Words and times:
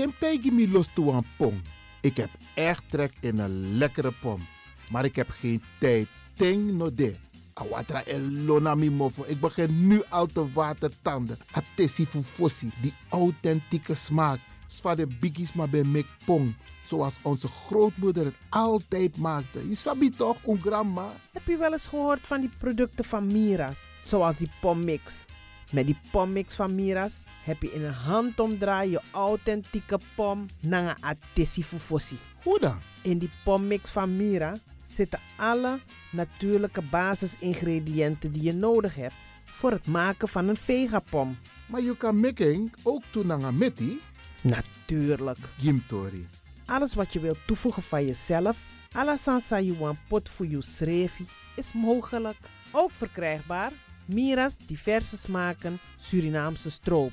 Temtegi 0.00 0.50
mi 0.50 0.64
los 0.70 0.88
toe 0.94 1.12
aan 1.12 1.24
pom. 1.36 1.62
Ik 2.00 2.16
heb 2.16 2.30
echt 2.54 2.82
trek 2.90 3.12
in 3.20 3.38
een 3.38 3.76
lekkere 3.76 4.12
pom. 4.20 4.46
Maar 4.90 5.04
ik 5.04 5.16
heb 5.16 5.28
geen 5.30 5.62
tijd. 5.78 6.08
Ting 6.34 6.72
no 6.72 6.94
de. 6.94 7.14
Awatra 7.52 8.04
elona 8.04 8.74
mofo. 8.74 9.24
Ik 9.26 9.40
begin 9.40 9.86
nu 9.86 10.02
al 10.08 10.26
te 10.26 10.52
watertanden. 10.52 11.38
Atesi 11.50 12.06
fufosi. 12.06 12.70
Die 12.82 12.92
authentieke 13.08 13.94
smaak. 13.94 14.38
Zwa 14.68 14.94
de 14.94 15.06
biggies 15.06 15.52
maar 15.52 15.68
bij 15.68 15.84
mek 15.84 16.06
pong. 16.24 16.54
Zoals 16.86 17.14
onze 17.22 17.48
grootmoeder 17.48 18.24
het 18.24 18.36
altijd 18.48 19.16
maakte. 19.16 19.68
Je 19.68 19.74
sabi 19.74 20.10
toch, 20.10 20.36
een 20.46 20.60
grandma? 20.60 21.12
Heb 21.32 21.46
je 21.46 21.56
wel 21.56 21.72
eens 21.72 21.86
gehoord 21.86 22.26
van 22.26 22.40
die 22.40 22.50
producten 22.58 23.04
van 23.04 23.26
Mira's? 23.26 23.78
Zoals 24.04 24.36
die 24.36 24.50
pommix. 24.60 25.24
Met 25.70 25.86
die 25.86 25.98
pommix 26.10 26.54
van 26.54 26.74
Mira's 26.74 27.12
heb 27.50 27.62
je 27.62 27.72
in 27.72 27.84
een 27.84 27.92
handomdraai 27.92 28.90
je 28.90 29.00
authentieke 29.10 29.98
pom 30.14 30.46
naar 30.60 30.82
een 30.82 31.04
atesi 31.04 31.64
fufosi. 31.64 32.18
Hoe 32.42 32.58
dan? 32.58 32.78
In 33.02 33.18
die 33.18 33.30
pommix 33.44 33.90
van 33.90 34.16
Mira 34.16 34.56
zitten 34.88 35.18
alle 35.36 35.78
natuurlijke 36.10 36.82
basisingrediënten 36.82 38.32
die 38.32 38.42
je 38.42 38.52
nodig 38.52 38.94
hebt 38.94 39.14
voor 39.44 39.70
het 39.70 39.86
maken 39.86 40.28
van 40.28 40.48
een 40.48 40.56
vegapom. 40.56 41.38
Maar 41.66 41.82
je 41.82 41.96
kan 41.96 42.20
making 42.20 42.74
ook 42.82 43.02
toe 43.10 43.24
naar 43.24 43.40
een. 43.40 44.00
Natuurlijk. 44.40 45.38
Gimtori. 45.58 46.28
Alles 46.66 46.94
wat 46.94 47.12
je 47.12 47.20
wilt 47.20 47.46
toevoegen 47.46 47.82
van 47.82 48.06
jezelf, 48.06 48.58
alla 48.92 49.16
sansa 49.16 49.60
you 49.60 49.96
pot 50.08 50.28
voor 50.28 50.46
je 50.46 50.62
schreefie, 50.62 51.26
is 51.56 51.72
mogelijk. 51.72 52.36
Ook 52.70 52.90
verkrijgbaar 52.90 53.72
Mira's 54.04 54.56
diverse 54.66 55.16
smaken 55.16 55.78
Surinaamse 55.96 56.70
stroop. 56.70 57.12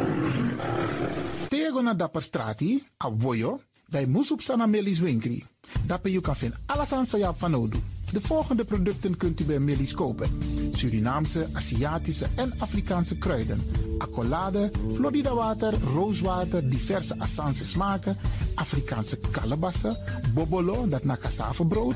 Tego 1.71 1.83
na 1.83 1.93
dapper 1.93 2.21
strati, 2.21 2.83
a 3.03 3.09
voyo, 3.17 3.59
bij 3.87 4.05
Moesop 4.05 4.41
Sana 4.41 4.65
Melis 4.65 4.99
Winkri. 4.99 5.45
Daarbij 5.85 6.11
je 6.11 6.21
vinden 6.21 6.59
alles 6.65 6.93
aan 6.93 7.35
van 7.35 7.55
Odu. 7.55 7.79
De 8.11 8.21
volgende 8.21 8.65
producten 8.65 9.17
kunt 9.17 9.39
u 9.39 9.43
bij 9.43 9.59
Melis 9.59 9.93
kopen. 9.93 10.39
Surinaamse, 10.73 11.47
Aziatische 11.53 12.27
en 12.35 12.53
Afrikaanse 12.57 13.17
kruiden. 13.17 13.63
Accolade, 13.97 14.71
Florida 14.93 15.33
water, 15.33 15.73
rooswater, 15.93 16.69
diverse 16.69 17.19
Assange 17.19 17.63
smaken, 17.63 18.17
Afrikaanse 18.55 19.19
kalebassen, 19.31 19.97
bobolo, 20.33 20.87
dat 20.87 21.03
na 21.03 21.17
brood, 21.67 21.95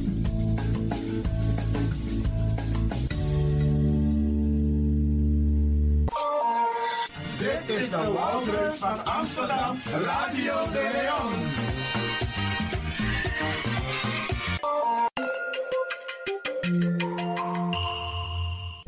De 8.01 8.11
Wouders 8.11 8.75
van 8.75 9.05
Amsterdam, 9.05 9.77
Radio 9.91 10.53
de 10.71 10.89
Leon. 10.93 11.33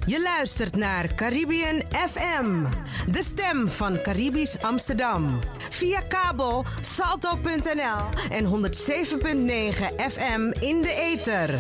Je 0.06 0.22
luistert 0.22 0.76
naar 0.76 1.16
Caribbean 1.16 1.82
FM, 2.10 2.66
de 3.12 3.24
stem 3.24 3.68
van 3.68 4.02
Caribisch 4.02 4.62
Amsterdam. 4.62 5.40
Via 5.70 6.02
kabel 6.02 6.66
salto.nl 6.82 8.30
en 8.30 8.46
107.9 8.46 8.52
FM 10.12 10.52
in 10.60 10.82
de 10.82 11.14
ether. 11.14 11.60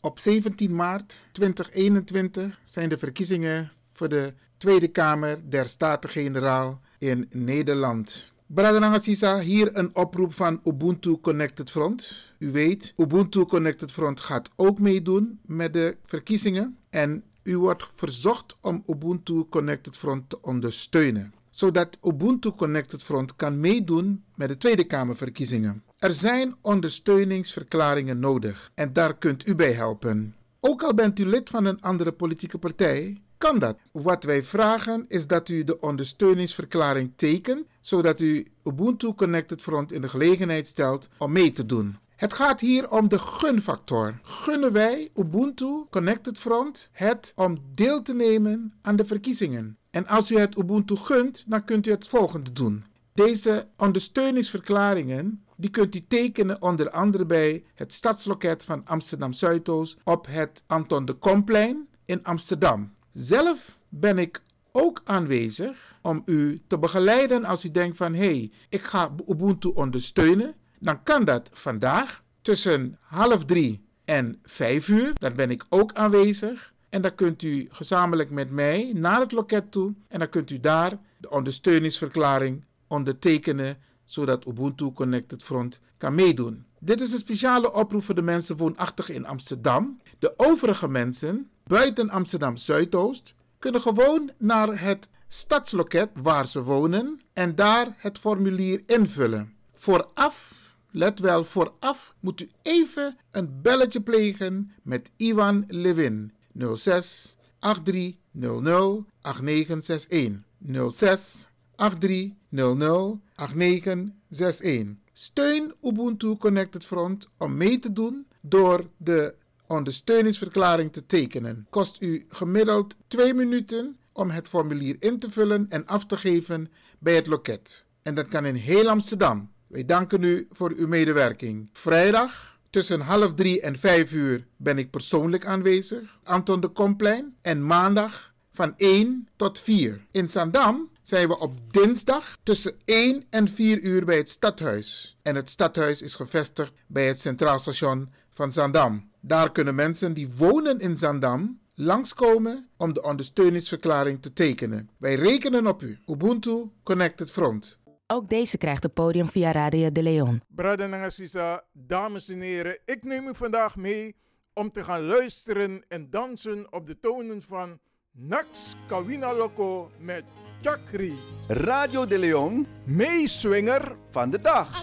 Op 0.00 0.18
17 0.18 0.74
maart 0.74 1.26
2021 1.32 2.60
zijn 2.64 2.88
de 2.88 2.98
verkiezingen 2.98 3.72
voor 3.94 4.08
de 4.08 4.34
Tweede 4.58 4.88
Kamer 4.88 5.40
der 5.48 5.66
Staten-Generaal 5.66 6.80
in 6.98 7.26
Nederland. 7.30 8.32
Bradananga 8.46 8.98
Sisa, 8.98 9.38
hier 9.40 9.70
een 9.72 9.94
oproep 9.94 10.34
van 10.34 10.60
Ubuntu 10.64 11.16
Connected 11.20 11.70
Front. 11.70 12.12
U 12.38 12.50
weet, 12.50 12.92
Ubuntu 12.96 13.44
Connected 13.44 13.92
Front 13.92 14.20
gaat 14.20 14.50
ook 14.56 14.78
meedoen 14.78 15.38
met 15.46 15.72
de 15.72 15.96
verkiezingen. 16.04 16.76
En 16.90 17.22
u 17.42 17.58
wordt 17.58 17.88
verzocht 17.94 18.56
om 18.60 18.82
Ubuntu 18.86 19.44
Connected 19.50 19.96
Front 19.96 20.28
te 20.28 20.42
ondersteunen. 20.42 21.32
Zodat 21.50 21.98
Ubuntu 22.02 22.50
Connected 22.50 23.02
Front 23.02 23.36
kan 23.36 23.60
meedoen 23.60 24.24
met 24.34 24.48
de 24.48 24.56
Tweede 24.56 24.84
Kamerverkiezingen. 24.84 25.82
Er 25.98 26.14
zijn 26.14 26.54
ondersteuningsverklaringen 26.60 28.18
nodig 28.18 28.70
en 28.74 28.92
daar 28.92 29.16
kunt 29.16 29.46
u 29.46 29.54
bij 29.54 29.72
helpen. 29.72 30.34
Ook 30.60 30.82
al 30.82 30.94
bent 30.94 31.18
u 31.18 31.26
lid 31.26 31.50
van 31.50 31.64
een 31.64 31.80
andere 31.80 32.12
politieke 32.12 32.58
partij, 32.58 33.22
kan 33.38 33.58
dat. 33.58 33.76
Wat 33.92 34.24
wij 34.24 34.42
vragen 34.42 35.04
is 35.08 35.26
dat 35.26 35.48
u 35.48 35.64
de 35.64 35.80
ondersteuningsverklaring 35.80 37.12
tekent, 37.16 37.66
zodat 37.80 38.20
u 38.20 38.46
Ubuntu 38.64 39.14
Connected 39.14 39.62
Front 39.62 39.92
in 39.92 40.00
de 40.00 40.08
gelegenheid 40.08 40.66
stelt 40.66 41.08
om 41.18 41.32
mee 41.32 41.52
te 41.52 41.66
doen. 41.66 41.96
Het 42.16 42.32
gaat 42.32 42.60
hier 42.60 42.90
om 42.90 43.08
de 43.08 43.18
gunfactor. 43.18 44.18
Gunnen 44.22 44.72
wij 44.72 45.10
Ubuntu 45.14 45.84
Connected 45.90 46.38
Front 46.38 46.88
het 46.92 47.32
om 47.36 47.58
deel 47.74 48.02
te 48.02 48.14
nemen 48.14 48.74
aan 48.82 48.96
de 48.96 49.04
verkiezingen? 49.04 49.76
En 49.90 50.06
als 50.06 50.30
u 50.30 50.38
het 50.38 50.56
Ubuntu 50.56 50.96
gunt, 50.96 51.44
dan 51.48 51.64
kunt 51.64 51.86
u 51.86 51.90
het 51.90 52.08
volgende 52.08 52.52
doen. 52.52 52.84
Deze 53.14 53.66
ondersteuningsverklaringen 53.76 55.44
die 55.56 55.70
kunt 55.70 55.94
u 55.94 56.00
tekenen 56.00 56.62
onder 56.62 56.90
andere 56.90 57.26
bij 57.26 57.64
het 57.74 57.92
stadsloket 57.92 58.64
van 58.64 58.82
Amsterdam 58.84 59.32
Zuidoost 59.32 59.96
op 60.04 60.26
het 60.26 60.62
Anton 60.66 61.04
de 61.04 61.12
Komplein 61.12 61.88
in 62.04 62.24
Amsterdam. 62.24 62.93
Zelf 63.14 63.78
ben 63.88 64.18
ik 64.18 64.42
ook 64.72 65.00
aanwezig 65.04 65.98
om 66.02 66.22
u 66.24 66.62
te 66.66 66.78
begeleiden 66.78 67.44
als 67.44 67.64
u 67.64 67.70
denkt 67.70 67.96
van 67.96 68.14
hé, 68.14 68.24
hey, 68.24 68.50
ik 68.68 68.82
ga 68.82 69.14
Ubuntu 69.28 69.68
ondersteunen. 69.68 70.54
Dan 70.78 71.02
kan 71.02 71.24
dat 71.24 71.48
vandaag 71.52 72.22
tussen 72.42 72.98
half 73.00 73.44
drie 73.44 73.84
en 74.04 74.38
vijf 74.42 74.88
uur. 74.88 75.12
Dan 75.14 75.34
ben 75.34 75.50
ik 75.50 75.64
ook 75.68 75.92
aanwezig. 75.92 76.72
En 76.88 77.02
dan 77.02 77.14
kunt 77.14 77.42
u 77.42 77.68
gezamenlijk 77.70 78.30
met 78.30 78.50
mij 78.50 78.92
naar 78.94 79.20
het 79.20 79.32
loket 79.32 79.72
toe. 79.72 79.94
En 80.08 80.18
dan 80.18 80.28
kunt 80.28 80.50
u 80.50 80.58
daar 80.58 80.98
de 81.18 81.30
ondersteuningsverklaring 81.30 82.64
ondertekenen 82.86 83.76
zodat 84.04 84.46
Ubuntu 84.46 84.92
Connected 84.92 85.42
Front 85.42 85.80
kan 85.98 86.14
meedoen. 86.14 86.64
Dit 86.78 87.00
is 87.00 87.12
een 87.12 87.18
speciale 87.18 87.72
oproep 87.72 88.02
voor 88.02 88.14
de 88.14 88.22
mensen 88.22 88.56
woonachtig 88.56 89.08
in 89.10 89.26
Amsterdam. 89.26 90.00
De 90.18 90.32
overige 90.36 90.88
mensen 90.88 91.50
buiten 91.64 92.10
Amsterdam 92.10 92.56
Zuidoost 92.56 93.34
kunnen 93.58 93.80
gewoon 93.80 94.30
naar 94.38 94.80
het 94.80 95.08
stadsloket 95.28 96.10
waar 96.14 96.46
ze 96.46 96.62
wonen 96.62 97.20
en 97.32 97.54
daar 97.54 97.94
het 97.96 98.18
formulier 98.18 98.82
invullen. 98.86 99.54
Vooraf, 99.74 100.62
let 100.90 101.18
wel, 101.18 101.44
vooraf 101.44 102.14
moet 102.20 102.40
u 102.40 102.50
even 102.62 103.16
een 103.30 103.60
belletje 103.62 104.00
plegen 104.00 104.72
met 104.82 105.10
Ivan 105.16 105.64
Levin 105.66 106.32
06 106.74 107.36
8300 107.58 109.04
8961 109.20 110.90
06 110.90 111.48
8300 111.76 113.18
8961. 113.36 115.02
Steun 115.12 115.74
Ubuntu 115.82 116.36
Connected 116.36 116.86
Front 116.86 117.28
om 117.38 117.56
mee 117.56 117.78
te 117.78 117.92
doen 117.92 118.26
door 118.40 118.90
de 118.96 119.34
ondersteuningsverklaring 119.74 120.92
te 120.92 121.06
tekenen. 121.06 121.66
Kost 121.70 121.96
u 122.00 122.24
gemiddeld 122.28 122.96
2 123.08 123.34
minuten 123.34 123.96
om 124.12 124.30
het 124.30 124.48
formulier 124.48 124.96
in 124.98 125.18
te 125.18 125.30
vullen 125.30 125.66
en 125.68 125.86
af 125.86 126.06
te 126.06 126.16
geven 126.16 126.70
bij 126.98 127.14
het 127.14 127.26
loket. 127.26 127.84
En 128.02 128.14
dat 128.14 128.28
kan 128.28 128.44
in 128.46 128.54
heel 128.54 128.88
Amsterdam. 128.88 129.52
Wij 129.66 129.84
danken 129.84 130.22
u 130.22 130.48
voor 130.50 130.72
uw 130.76 130.86
medewerking. 130.86 131.68
Vrijdag 131.72 132.58
tussen 132.70 133.00
half 133.00 133.34
drie 133.34 133.60
en 133.60 133.78
vijf 133.78 134.12
uur 134.12 134.46
ben 134.56 134.78
ik 134.78 134.90
persoonlijk 134.90 135.46
aanwezig. 135.46 136.18
Anton 136.22 136.60
de 136.60 136.68
Komplein. 136.68 137.36
En 137.40 137.66
maandag 137.66 138.32
van 138.52 138.74
1 138.76 139.28
tot 139.36 139.60
4. 139.60 140.06
In 140.10 140.30
Zandam 140.30 140.90
zijn 141.02 141.28
we 141.28 141.38
op 141.38 141.72
dinsdag 141.72 142.36
tussen 142.42 142.74
1 142.84 143.24
en 143.30 143.48
4 143.48 143.80
uur 143.80 144.04
bij 144.04 144.16
het 144.16 144.30
stadhuis. 144.30 145.16
En 145.22 145.34
het 145.34 145.50
stadhuis 145.50 146.02
is 146.02 146.14
gevestigd 146.14 146.72
bij 146.86 147.06
het 147.06 147.20
Centraal 147.20 147.58
Station 147.58 148.12
van 148.30 148.52
Zandam. 148.52 149.12
Daar 149.26 149.52
kunnen 149.52 149.74
mensen 149.74 150.14
die 150.14 150.28
wonen 150.36 150.80
in 150.80 150.96
Zandam 150.96 151.60
langskomen 151.74 152.68
om 152.76 152.92
de 152.92 153.02
ondersteuningsverklaring 153.02 154.22
te 154.22 154.32
tekenen. 154.32 154.90
Wij 154.96 155.14
rekenen 155.14 155.66
op 155.66 155.82
u. 155.82 155.98
Ubuntu 156.06 156.70
Connected 156.82 157.30
Front. 157.30 157.78
Ook 158.06 158.28
deze 158.28 158.58
krijgt 158.58 158.82
het 158.82 158.94
podium 158.94 159.26
via 159.26 159.52
Radio 159.52 159.92
de 159.92 160.02
Leon. 160.02 160.42
Brada 160.48 160.86
Nangasisa, 160.86 161.64
dames 161.72 162.28
en 162.28 162.40
heren, 162.40 162.78
ik 162.84 163.04
neem 163.04 163.28
u 163.28 163.34
vandaag 163.34 163.76
mee 163.76 164.16
om 164.52 164.72
te 164.72 164.84
gaan 164.84 165.02
luisteren 165.02 165.84
en 165.88 166.10
dansen 166.10 166.72
op 166.72 166.86
de 166.86 167.00
tonen 167.00 167.42
van 167.42 167.78
Nax 168.12 168.74
Kawina 168.86 169.34
Loco 169.34 169.90
met 169.98 170.24
Chakri. 170.62 171.18
Radio 171.48 172.06
de 172.06 172.18
Leon, 172.18 172.66
meeswinger 172.84 173.96
van 174.10 174.30
de 174.30 174.40
dag. 174.40 174.82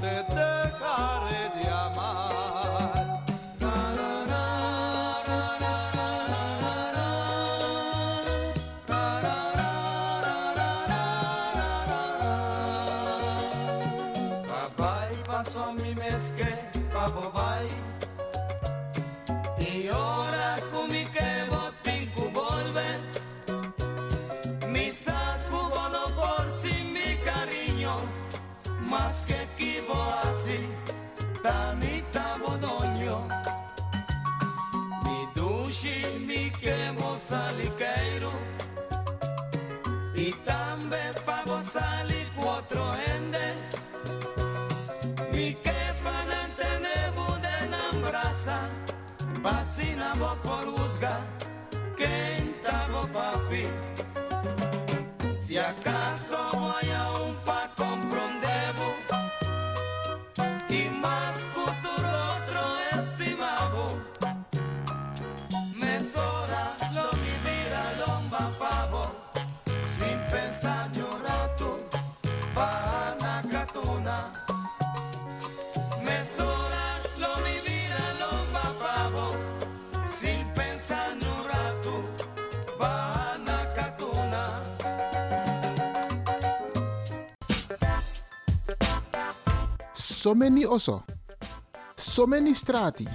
te 0.00 0.45
papi. 53.16 53.64
Si 55.40 55.56
acaso 55.56 56.36
voy 56.52 56.90
a 56.92 57.20
un 57.20 57.34
papi. 57.44 57.55
So 90.26 90.34
many 90.34 90.64
oso. 90.66 91.04
So 91.96 92.26
many 92.26 92.52
strati. 92.52 93.06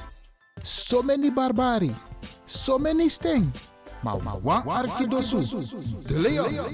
So 0.63 1.03
many 1.03 1.30
barbari. 1.30 1.94
So 2.46 2.77
many 2.77 3.10
sting. 3.10 3.51
Maar 4.01 4.24
ma 4.24 4.38
wan 4.41 4.63
arkidosu. 4.70 5.39
De 6.06 6.20
Leon. 6.20 6.70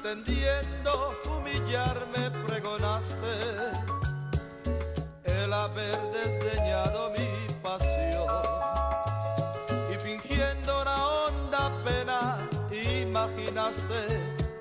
Pretendiendo 0.00 1.16
humillarme 1.26 2.30
pregonaste 2.46 3.34
el 5.24 5.52
haber 5.52 5.98
desdeñado 6.12 7.10
mi 7.10 7.52
pasión. 7.62 8.28
Y 9.92 9.96
fingiendo 9.98 10.82
una 10.82 11.08
honda 11.08 11.72
pena 11.84 12.48
imaginaste 12.70 14.06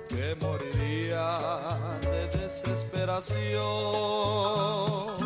que 0.09 0.35
moriría 0.41 1.37
de 2.01 2.27
desesperación 2.39 5.16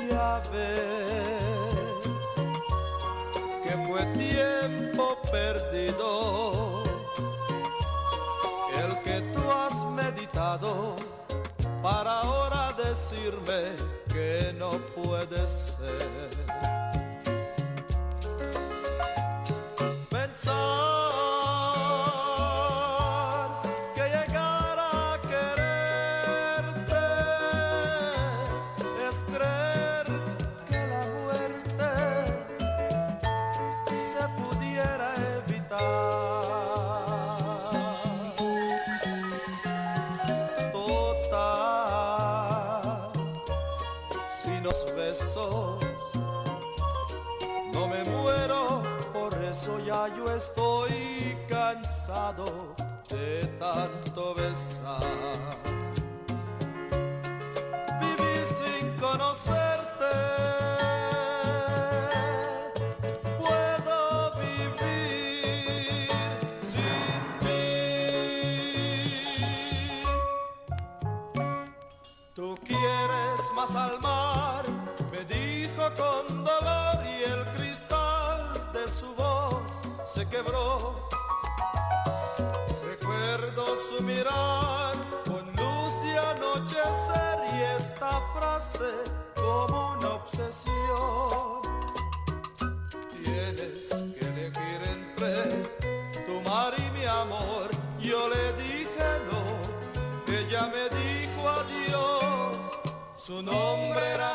Ya 0.10 0.42
ves 0.52 2.28
que 3.64 3.74
fue 3.88 4.02
tiempo 4.18 5.18
perdido 5.32 6.84
el 8.84 8.92
que 9.04 9.22
tú 9.34 9.42
has 9.50 9.76
meditado 9.92 10.96
para 11.82 12.20
ahora 12.20 12.74
decirme 12.74 13.78
que 14.12 14.54
no 14.58 14.72
puede 14.94 15.48
ser. 15.48 16.53
Yo 50.18 50.26
estoy 50.36 51.38
cansado 51.48 52.76
de 53.10 53.46
tanto 53.60 54.34
besar. 54.34 55.04
Recuerdo 82.84 83.66
su 83.88 84.04
mirar 84.04 84.96
con 85.26 85.46
luz 85.56 85.92
de 86.04 86.18
anochecer 86.18 87.38
y 87.54 87.62
esta 87.82 88.22
frase 88.34 88.92
como 89.36 89.94
una 89.94 90.10
obsesión. 90.16 91.62
Tienes 93.24 93.88
que 93.88 94.26
elegir 94.26 94.82
entre 94.86 95.34
tu 96.26 96.50
mar 96.50 96.74
y 96.78 96.92
mi 96.98 97.06
amor. 97.06 97.70
Yo 98.00 98.28
le 98.28 98.54
dije 98.62 99.08
no, 99.32 99.42
ella 100.34 100.68
me 100.68 100.90
dijo 100.98 101.50
adiós. 101.50 102.58
Su 103.18 103.42
nombre 103.42 104.06
era 104.14 104.34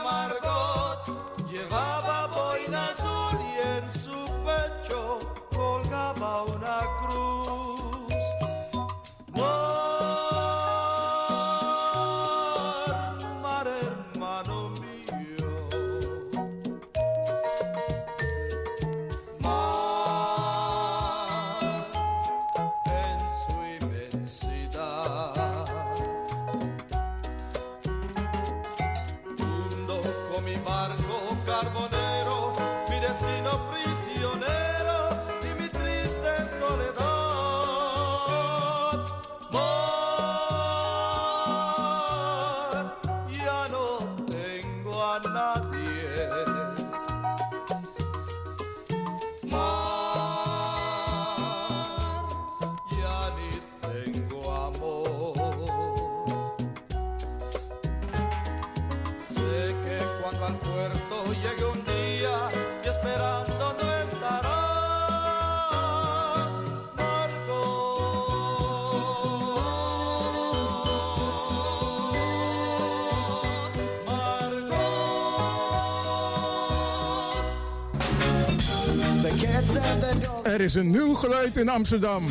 Er 80.59 80.65
is 80.65 80.75
een 80.75 80.91
nieuw 80.91 81.15
geluid 81.15 81.57
in 81.57 81.69
Amsterdam. 81.69 82.25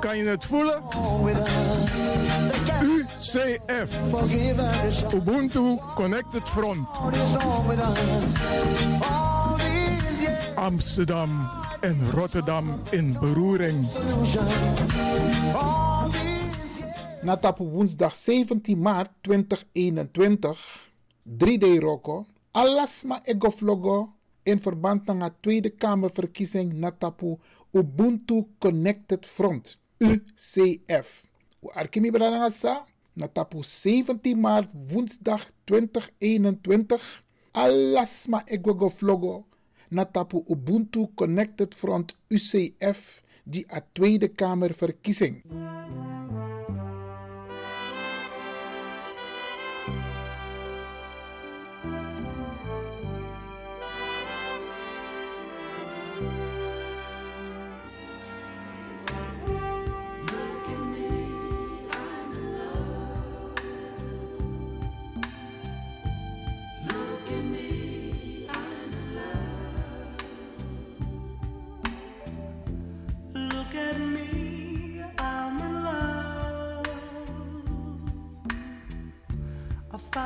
Kan 0.00 0.16
je 0.16 0.24
het 0.24 0.44
voelen? 0.44 0.82
UCF. 2.82 3.92
Ubuntu 5.14 5.78
Connected 5.94 6.48
Front. 6.48 6.88
Amsterdam 10.54 11.50
en 11.80 12.10
Rotterdam 12.10 12.80
in 12.90 13.16
beroering. 13.20 13.86
Na 17.22 17.36
tapu 17.36 17.64
woensdag 17.64 18.14
17 18.14 18.80
maart 18.80 19.10
2021, 19.20 20.90
3D 21.44 21.78
Roko, 21.78 22.26
alasma 22.50 23.20
egoflogo 23.24 24.12
in 24.44 24.58
verband 24.58 25.06
met 25.06 25.20
de 25.20 25.32
Tweede 25.40 25.70
Kamerverkiezing 25.70 26.72
na 26.72 26.90
tapu 26.90 27.38
Ubuntu 27.70 28.46
Connected 28.58 29.26
Front, 29.26 29.78
UCF. 29.98 31.24
Arkimi 31.74 32.10
brada 32.10 32.50
sa, 32.50 32.84
na 33.12 33.26
tapu 33.26 33.62
17 33.62 34.36
maart 34.36 34.68
woensdag 34.90 35.40
2021, 35.64 37.22
alasma 37.52 38.42
egoflogo 38.46 39.44
na 39.88 40.04
tapu 40.04 40.44
Ubuntu 40.46 41.08
Connected 41.14 41.74
Front 41.74 42.14
UCF 42.30 43.22
die 43.44 43.64
a 43.68 43.80
Tweede 43.92 44.28
Kamerverkiezing. 44.28 45.42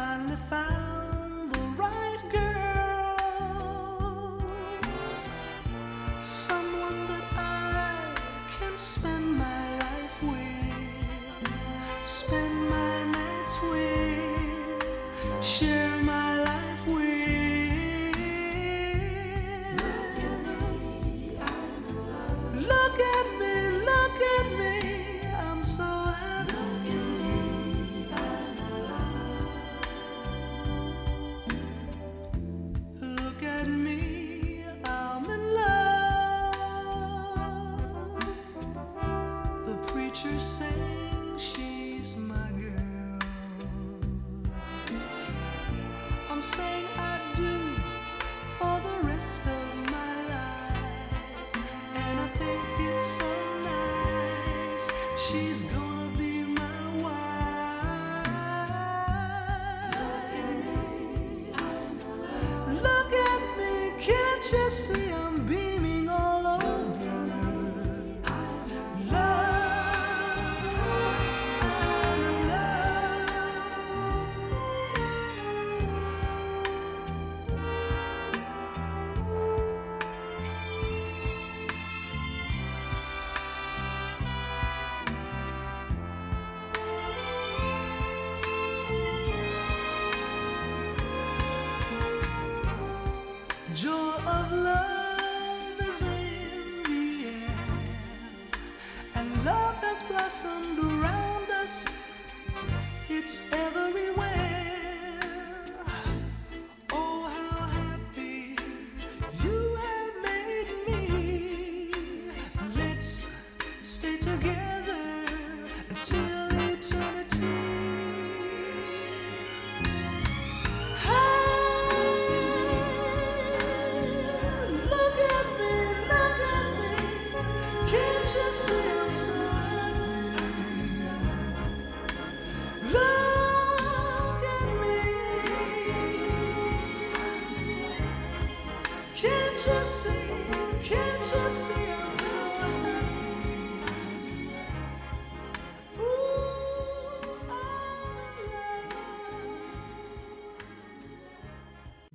Finally 0.09 0.37
found 0.49 1.53
the 1.53 1.61
right 1.77 2.23
girl. 2.33 3.19
Someone 6.23 6.58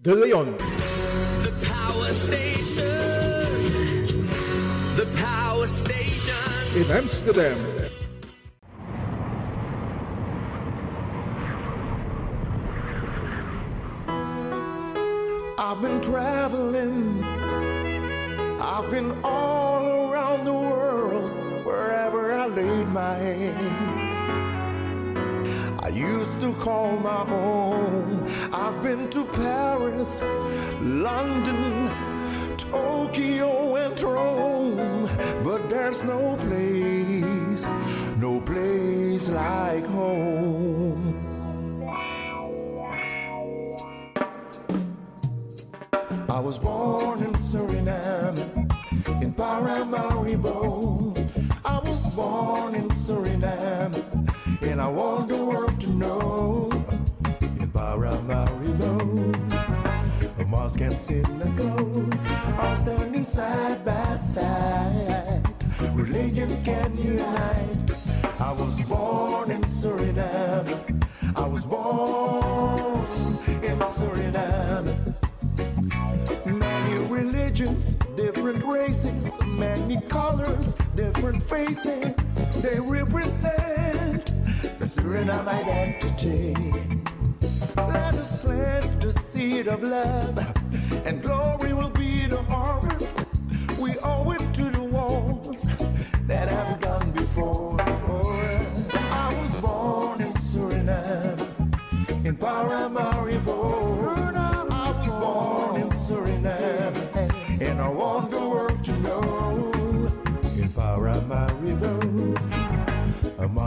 De 0.03 0.13
Leon. 0.13 0.57
The 1.43 1.53
power 1.63 2.11
station. 2.11 2.83
The 4.97 5.05
power 5.15 5.65
station. 5.65 6.75
In 6.75 6.91
Amsterdam. 6.91 7.57
I've 15.57 15.81
been 15.81 16.01
traveling. 16.01 17.23
I've 18.59 18.91
been 18.91 19.15
all 19.23 20.11
around 20.11 20.43
the 20.43 20.51
world, 20.51 21.31
wherever 21.65 22.33
I 22.33 22.47
laid 22.47 22.89
my 22.89 23.13
hand. 23.13 23.93
I 25.79 25.87
used 25.87 26.41
to 26.41 26.53
call 26.55 26.97
my 26.97 27.23
home. 27.31 27.42
Been 28.83 29.09
to 29.11 29.23
Paris, 29.23 30.21
London, 30.81 31.89
Tokyo, 32.57 33.77
and 33.77 33.97
Rome, 34.01 35.09
but 35.41 35.69
there's 35.69 36.03
no 36.03 36.35
place, 36.35 37.65
no 38.17 38.41
place 38.41 39.29
like 39.29 39.85
Religions 66.13 66.63
can 66.63 66.95
unite. 66.95 67.91
I 68.39 68.51
was 68.51 68.79
born 68.83 69.49
in 69.49 69.63
Suriname, 69.63 71.07
I 71.35 71.47
was 71.47 71.65
born 71.65 73.03
in 73.63 73.79
Suriname. 73.95 74.93
Many 76.45 77.05
religions, 77.07 77.95
different 78.15 78.63
races, 78.63 79.41
many 79.41 79.99
colors, 80.01 80.75
different 80.95 81.41
faces. 81.41 82.13
They 82.61 82.79
represent 82.79 84.25
the 84.77 84.85
Suriname 84.85 85.47
identity. 85.47 86.53
Let 87.75 88.13
us 88.13 88.39
plant 88.39 89.01
the 89.01 89.11
seed 89.13 89.67
of 89.67 89.81
love, 89.81 90.37
and 91.07 91.23
glory 91.23 91.73
will 91.73 91.89
be 91.89 92.27
the 92.27 92.43
harvest. 92.43 93.15
We 93.79 93.97
owe 94.03 94.29
it 94.29 94.53
to 94.53 94.69
the 94.69 94.83
ones 94.83 95.65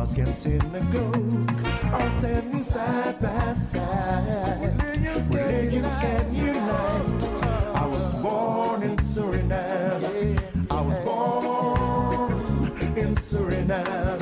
mosque 0.07 0.19
and 0.19 0.35
synagogue 0.35 1.67
are 1.93 2.11
standing 2.11 2.63
side 2.63 3.21
by 3.21 3.53
side. 3.55 4.81
Religions 5.31 5.99
can 6.01 6.35
unite. 6.35 7.23
I 7.75 7.87
was 7.87 8.15
born 8.23 8.83
in 8.83 8.97
Suriname. 8.99 10.39
I 10.71 10.81
was 10.81 10.99
born 11.01 12.33
in 12.97 13.15
Suriname. 13.17 14.16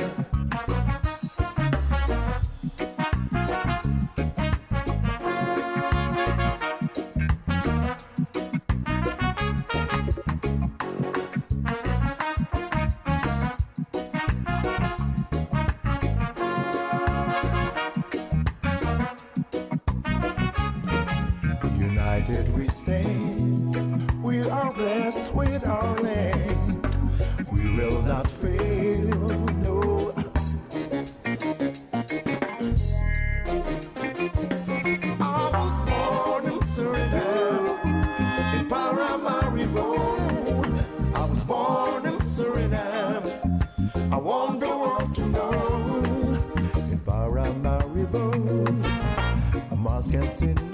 A 50.13 50.64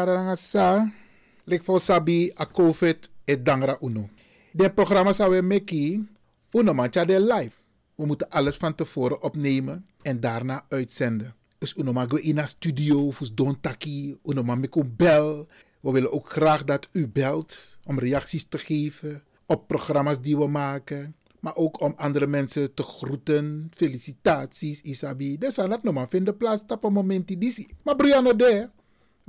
Brada 0.00 0.32
sa, 0.36 0.88
lik 1.44 1.60
fo 1.60 1.78
sabi 1.78 2.32
a 2.40 2.46
COVID 2.46 3.10
e 3.24 3.36
dangra 3.36 3.76
uno. 3.80 4.08
De 4.52 4.70
programma 4.70 5.12
we 5.28 5.42
meki, 5.42 6.08
uno 6.52 6.72
mancha 6.72 7.04
de 7.04 7.20
live. 7.20 7.56
We 7.94 8.06
moeten 8.06 8.30
alles 8.30 8.56
van 8.56 8.74
tevoren 8.74 9.22
opnemen 9.22 9.86
en 10.02 10.20
daarna 10.20 10.64
uitzenden. 10.68 11.34
Dus 11.58 11.74
uno 11.76 12.06
in 12.16 12.48
studio, 12.48 13.12
fus 13.12 13.34
don 13.34 13.60
taki, 13.60 14.16
uno 14.24 14.42
bel. 14.96 15.46
We 15.80 15.90
willen 15.90 16.12
ook 16.12 16.30
graag 16.30 16.64
dat 16.64 16.88
u 16.92 17.08
belt 17.08 17.78
om 17.84 17.98
reacties 17.98 18.44
te 18.48 18.58
geven 18.58 19.22
op 19.46 19.66
programma's 19.66 20.20
die 20.20 20.36
we 20.36 20.46
maken. 20.46 21.14
Maar 21.40 21.56
ook 21.56 21.80
om 21.80 21.94
andere 21.96 22.26
mensen 22.26 22.74
te 22.74 22.82
groeten. 22.82 23.70
Felicitaties, 23.74 24.80
Isabi. 24.80 25.38
Dus 25.38 25.58
aan 25.58 25.70
dat 25.70 25.82
nog 25.82 26.08
vinden 26.08 26.36
plaats 26.36 26.62
op 26.66 26.84
een 26.84 26.92
moment 26.92 27.28
die. 27.28 27.74
Maar 27.82 27.96
Brianna 27.96 28.32
de, 28.32 28.68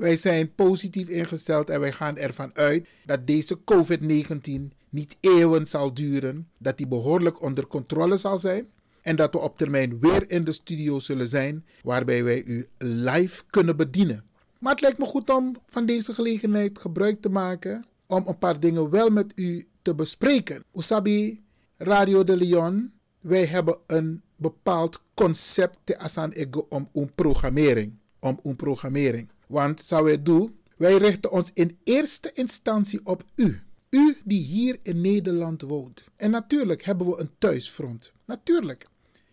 wij 0.02 0.18
zijn 0.18 0.56
positief 0.56 1.08
ingesteld 1.08 1.70
en 1.70 1.80
wij 1.80 1.92
gaan 1.92 2.18
ervan 2.18 2.50
uit 2.54 2.88
dat 3.06 3.28
deze 3.28 3.58
COVID-19 3.60 4.52
niet 4.90 5.16
eeuwen 5.20 5.68
zal 5.68 5.94
duren, 5.94 6.48
dat 6.58 6.78
die 6.78 6.88
behoorlijk 6.88 7.42
onder 7.42 7.68
controle 7.68 8.18
zal 8.18 8.38
zijn 8.38 8.68
en 9.02 9.16
dat 9.16 9.34
we 9.34 9.40
op 9.40 9.58
termijn 9.58 10.00
weer 10.00 10.30
in 10.30 10.44
de 10.44 10.52
studio 10.52 11.00
zullen 11.00 11.28
zijn 11.28 11.66
waarbij 11.84 12.24
wij 12.24 12.44
u 12.44 12.68
live 12.78 13.44
kunnen 13.50 13.78
bedienen. 13.78 14.24
Maar 14.60 14.72
het 14.72 14.82
lijkt 14.82 14.98
me 14.98 15.06
goed 15.06 15.30
om 15.30 15.56
van 15.70 15.86
deze 15.86 16.14
gelegenheid 16.14 16.80
gebruik 16.80 17.22
te 17.22 17.30
maken 17.30 17.86
om 18.08 18.28
een 18.28 18.38
paar 18.38 18.60
dingen 18.60 18.90
wel 18.90 19.10
met 19.10 19.32
u 19.36 19.68
te 19.82 19.96
bespreken. 19.96 20.64
Usabi, 20.74 21.44
Radio 21.78 22.24
de 22.24 22.38
Leon, 22.38 22.92
wij 23.20 23.46
hebben 23.46 23.78
een 23.88 24.22
bepaald 24.36 25.02
concept 25.14 25.78
te 25.84 26.00
asan 26.00 26.32
ego 26.32 26.66
om 26.70 26.90
een 26.94 27.12
programmering. 27.16 27.94
Om 28.20 28.40
een 28.44 28.56
programmering. 28.56 29.30
Want 29.52 29.82
zou 29.82 30.04
wij 30.04 30.22
doen, 30.22 30.60
wij 30.78 30.98
richten 30.98 31.32
ons 31.32 31.52
in 31.54 31.78
eerste 31.84 32.32
instantie 32.34 33.06
op 33.06 33.24
u. 33.36 33.60
U 33.90 34.18
die 34.24 34.44
hier 34.44 34.80
in 34.82 35.02
Nederland 35.02 35.62
woont. 35.62 36.06
En 36.16 36.32
natuurlijk 36.32 36.84
hebben 36.84 37.08
we 37.08 37.20
een 37.20 37.30
thuisfront. 37.38 38.12
Natuurlijk. 38.26 38.86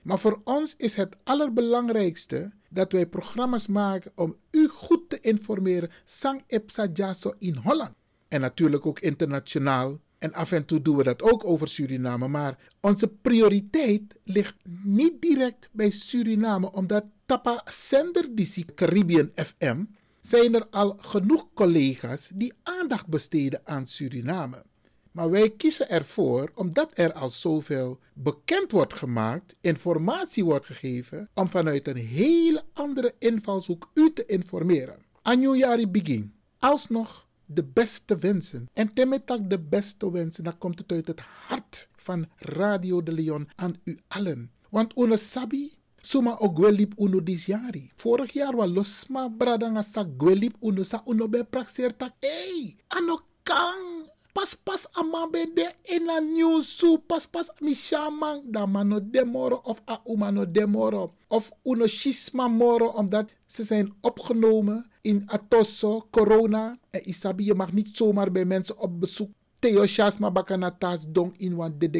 Maar 0.02 0.18
voor 0.18 0.40
ons 0.44 0.74
is 0.76 0.94
het 0.94 1.16
allerbelangrijkste 1.24 2.52
dat 2.70 2.92
wij 2.92 3.07
programma's 3.07 3.66
maken 3.66 4.12
om 4.14 4.37
u 4.50 4.68
goed 4.68 5.09
te 5.09 5.20
informeren. 5.20 5.90
Sang 6.04 6.42
Epsa 6.46 6.88
Jaso 6.92 7.35
in 7.38 7.57
Holland. 7.57 7.94
En 8.28 8.40
natuurlijk 8.40 8.87
ook 8.87 9.00
internationaal. 9.00 9.98
En 10.18 10.33
af 10.33 10.52
en 10.52 10.64
toe 10.64 10.83
doen 10.83 10.96
we 10.96 11.02
dat 11.02 11.22
ook 11.22 11.44
over 11.44 11.68
Suriname. 11.68 12.28
Maar 12.28 12.59
onze 12.81 13.09
prioriteit 13.09 14.18
ligt 14.22 14.57
niet 14.83 15.22
direct 15.22 15.68
bij 15.72 15.90
Suriname. 15.90 16.72
Omdat 16.72 17.04
Tapa 17.26 17.62
Sender 17.64 18.35
die 18.35 18.64
Caribbean 18.74 19.31
FM 19.35 19.85
zijn 20.20 20.54
er 20.54 20.66
al 20.70 20.96
genoeg 21.00 21.46
collega's 21.54 22.31
die 22.35 22.52
aandacht 22.62 23.07
besteden 23.07 23.61
aan 23.64 23.87
Suriname. 23.87 24.64
Maar 25.12 25.31
wij 25.31 25.50
kiezen 25.50 25.88
ervoor, 25.90 26.50
omdat 26.54 26.90
er 26.94 27.12
al 27.12 27.31
zoveel 27.31 27.98
bekend 28.14 28.70
wordt 28.70 28.94
gemaakt, 28.94 29.57
informatie 29.61 30.44
wordt 30.44 30.66
gegeven, 30.66 31.28
om 31.35 31.48
vanuit 31.48 31.88
een 31.88 31.96
hele 31.96 32.62
andere 32.72 33.14
invalshoek 33.18 33.90
u 33.94 34.12
te 34.12 34.26
informeren. 34.26 35.04
Anjuyari 35.22 35.88
begin. 35.88 36.35
Alsnog 36.59 37.26
de 37.46 37.64
beste 37.64 38.18
wensen. 38.18 38.68
En 38.72 38.92
temetak 38.92 39.50
de 39.50 39.59
beste 39.59 40.12
wensen, 40.12 40.44
dan 40.44 40.59
komt 40.59 40.78
het 40.78 40.92
uit 40.92 41.07
het 41.07 41.20
hart 41.20 41.88
van 41.96 42.28
Radio 42.37 43.02
de 43.02 43.12
Leon 43.12 43.48
aan 43.54 43.81
u 43.85 43.98
allen. 44.09 44.50
Want 44.70 44.96
une 44.96 45.16
sabi, 45.16 45.77
Suma 46.02 46.37
o 46.40 46.48
gwelip 46.48 46.94
uno 46.96 47.20
dis 47.20 47.46
jari. 47.46 47.90
Vorig 47.96 48.32
jaar 48.34 48.56
was 48.56 48.70
losma 48.70 49.28
bradanga 49.28 49.82
sa 49.82 50.04
gwelip 50.04 50.54
uno 50.61 50.82
sa 50.82 51.02
uno 51.06 51.28
ben 51.28 51.46
praxeer 51.46 51.92
tak. 51.96 52.12
Hey, 52.22 52.76
ano 52.88 53.20
kang 53.44 54.06
pas 54.34 54.54
pas 54.54 54.87
amabe 54.94 55.46
de 55.54 55.66
in 55.94 56.08
a 56.11 56.20
new 56.20 56.62
su 56.62 56.98
pas 56.98 57.26
pas 57.26 57.50
mi 57.61 57.74
shaman 57.74 58.42
da 58.46 58.66
mano 58.66 59.00
demoro 59.00 59.61
of 59.64 59.80
a 59.87 59.98
umano 60.06 60.44
demoro 60.46 61.14
of 61.30 61.50
uno 61.64 61.87
shisma 61.87 62.48
moro 62.48 62.88
omdat 62.94 63.30
ze 63.46 63.64
zijn 63.64 63.92
opgenomen 64.00 64.90
in 65.02 65.22
atosso 65.26 66.06
corona 66.11 66.78
en 66.90 67.08
isabi 67.08 67.44
je 67.44 67.54
mag 67.54 67.72
niet 67.72 67.96
zomaar 67.96 68.32
bij 68.32 68.44
mensen 68.44 68.78
op 68.78 69.00
bezoek 69.00 69.30
Theo 69.58 69.87
Shasma 69.87 70.30
Bakanatas 70.30 71.02
Dong 71.11 71.34
in 71.37 71.56
wan 71.56 71.74
de 71.78 71.90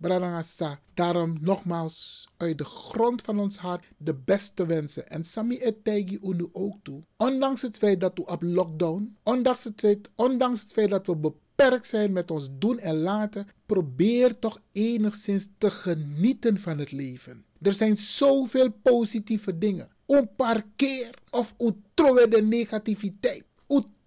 kisi. 0.00 0.08
Brarangasa. 0.08 0.80
Daarom 0.94 1.36
nogmaals 1.40 2.28
uit 2.36 2.58
de 2.58 2.64
grond 2.64 3.22
van 3.22 3.38
ons 3.38 3.56
hart 3.56 3.84
de 3.96 4.14
beste 4.14 4.66
wensen. 4.66 5.08
En 5.08 5.24
Sami 5.24 5.58
Etegi 5.58 6.18
Unu 6.22 6.48
ook 6.52 6.76
toe. 6.82 7.02
Ondanks 7.16 7.62
het 7.62 7.78
feit 7.78 8.00
dat 8.00 8.12
we 8.14 8.26
op 8.26 8.42
lockdown, 8.42 9.16
ondanks 9.22 9.64
het 9.64 9.80
feit, 9.80 10.10
ondanks 10.14 10.60
het 10.60 10.72
feit 10.72 10.90
dat 10.90 11.06
we 11.06 11.16
beperkt 11.16 11.86
zijn 11.86 12.12
met 12.12 12.30
ons 12.30 12.48
doen 12.58 12.78
en 12.78 12.96
laten, 12.96 13.46
probeer 13.66 14.38
toch 14.38 14.60
enigszins 14.72 15.48
te 15.58 15.70
genieten 15.70 16.58
van 16.58 16.78
het 16.78 16.92
leven. 16.92 17.44
Er 17.62 17.74
zijn 17.74 17.96
zoveel 17.96 18.70
positieve 18.82 19.58
dingen. 19.58 19.88
Een 20.06 20.34
paar 20.36 20.64
keer 20.76 21.14
of 21.30 21.54
utrowe 21.58 22.28
de 22.28 22.42
negativiteit. 22.42 23.44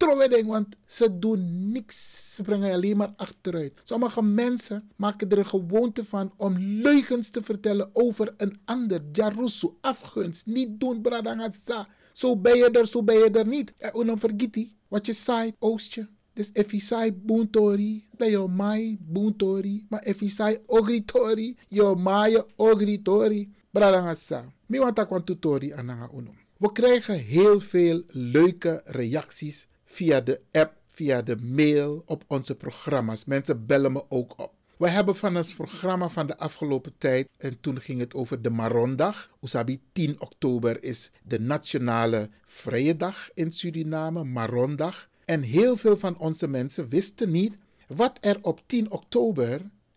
Utrowe 0.02 0.46
want 0.46 0.76
ze 0.86 1.20
doen 1.20 1.72
niks. 1.72 2.20
Ze 2.36 2.44
brengen 2.44 2.74
alleen 2.74 2.98
maar 2.98 3.14
achteruit. 3.16 3.74
Sommige 3.84 4.22
mensen 4.22 4.90
maken 4.96 5.30
er 5.30 5.38
een 5.38 5.46
gewoonte 5.46 6.06
van 6.06 6.34
om 6.38 6.58
leugens 6.58 7.30
te 7.30 7.42
vertellen 7.42 7.90
over 7.94 8.34
een 8.38 8.60
ander. 8.66 9.02
Jarusu, 9.12 9.70
afgunst, 9.82 10.46
niet 10.46 10.80
doen, 10.80 11.02
bradangasa. 11.02 11.88
Zo 12.14 12.38
ben 12.38 12.58
je 12.58 12.70
er, 12.70 12.88
zo 12.88 13.04
ben 13.04 13.16
je 13.16 13.30
er 13.30 13.48
niet. 13.48 13.74
En 13.78 14.06
dan 14.06 14.20
vergeet 14.20 14.56
hij 14.56 14.72
wat 14.88 15.06
je 15.06 15.14
zei, 15.14 15.54
oostje. 15.60 16.08
Dus 16.34 16.50
if 16.54 16.72
je 16.72 16.80
zei 16.80 17.12
boontori, 17.14 18.08
mai 18.48 18.98
boontori. 19.02 19.86
Maar 19.90 20.06
if 20.06 20.22
zei 20.26 20.58
ogritori, 20.66 21.58
je 21.68 21.94
mai 21.98 22.42
ogritori. 22.56 23.54
Bradangasa. 23.72 24.46
Mi 24.66 24.80
want 24.80 24.96
tak 24.96 25.10
want 25.10 25.26
tutori 25.26 25.74
ananga 25.74 26.10
uno. 26.14 26.32
We 26.58 26.72
krijgen 26.72 27.16
heel 27.16 27.60
veel 27.60 28.04
leuke 28.08 28.82
reacties 28.86 29.68
via 29.92 30.22
de 30.22 30.42
app, 30.52 30.74
via 30.88 31.22
de 31.22 31.36
mail 31.36 32.04
op 32.06 32.24
onze 32.28 32.56
programma's. 32.56 33.26
Mensen 33.26 33.66
bellen 33.66 33.92
me 33.92 34.04
ook 34.10 34.40
op. 34.40 34.54
We 34.78 34.90
hebben 34.90 35.16
van 35.16 35.36
het 35.36 35.56
programma 35.56 36.10
van 36.10 36.28
de 36.28 36.38
afgelopen 36.38 36.94
tijd, 36.98 37.30
en 37.38 37.60
toen 37.60 37.82
ging 37.82 38.00
het 38.00 38.14
over 38.14 38.42
de 38.42 38.50
Marondag. 38.50 39.30
Usabi 39.42 39.82
10 39.92 40.22
oktober 40.22 40.84
is 40.84 41.12
de 41.24 41.40
nationale 41.40 42.30
vrije 42.46 42.98
dag 42.98 43.30
in 43.34 43.52
Suriname, 43.52 44.24
Marondag. 44.24 45.10
En 45.26 45.42
heel 45.42 45.78
veel 45.78 45.98
van 45.98 46.18
onze 46.18 46.48
mensen 46.48 46.88
wisten 46.88 47.32
niet 47.32 47.58
wat 47.88 48.18
er 48.22 48.38
op 48.42 48.62
10 48.66 48.92
oktober 48.92 49.48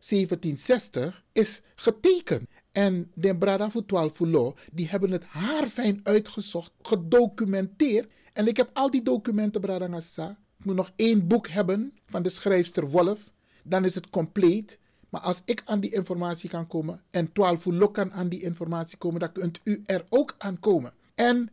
1760 0.09 1.25
is 1.33 1.63
getekend. 1.75 2.49
En 2.73 3.11
de 3.15 3.37
Brada 3.37 3.71
Futwal 3.71 4.55
die 4.73 4.89
hebben 4.89 5.11
het 5.11 5.25
haarfijn 5.25 6.01
uitgezocht, 6.03 6.73
gedocumenteerd. 6.83 8.09
En 8.35 8.47
ik 8.47 8.57
heb 8.57 8.71
al 8.73 8.91
die 8.91 9.03
documenten, 9.03 9.61
Brada 9.61 9.87
Ngassa. 9.87 10.31
Ik 10.59 10.65
moet 10.65 10.75
nog 10.75 10.93
één 10.97 11.27
boek 11.27 11.49
hebben 11.49 11.93
van 12.07 12.23
de 12.23 12.29
schrijfster 12.29 12.91
Wolf. 12.91 13.31
Dan 13.65 13.85
is 13.85 13.95
het 13.95 14.11
compleet. 14.11 14.79
Maar 15.09 15.21
als 15.21 15.43
ik 15.45 15.63
aan 15.65 15.81
die 15.81 15.93
informatie 15.93 16.49
kan 16.49 16.67
komen 16.67 17.03
en 17.11 17.33
12 17.33 17.63
Fulo 17.63 17.89
kan 17.89 18.13
aan 18.13 18.29
die 18.29 18.43
informatie 18.43 18.99
komen, 18.99 19.21
dan 19.21 19.33
kunt 19.33 19.61
u 19.65 19.83
er 19.87 20.07
ook 20.09 20.35
aan 20.39 20.59
komen. 20.59 20.93
En 21.15 21.51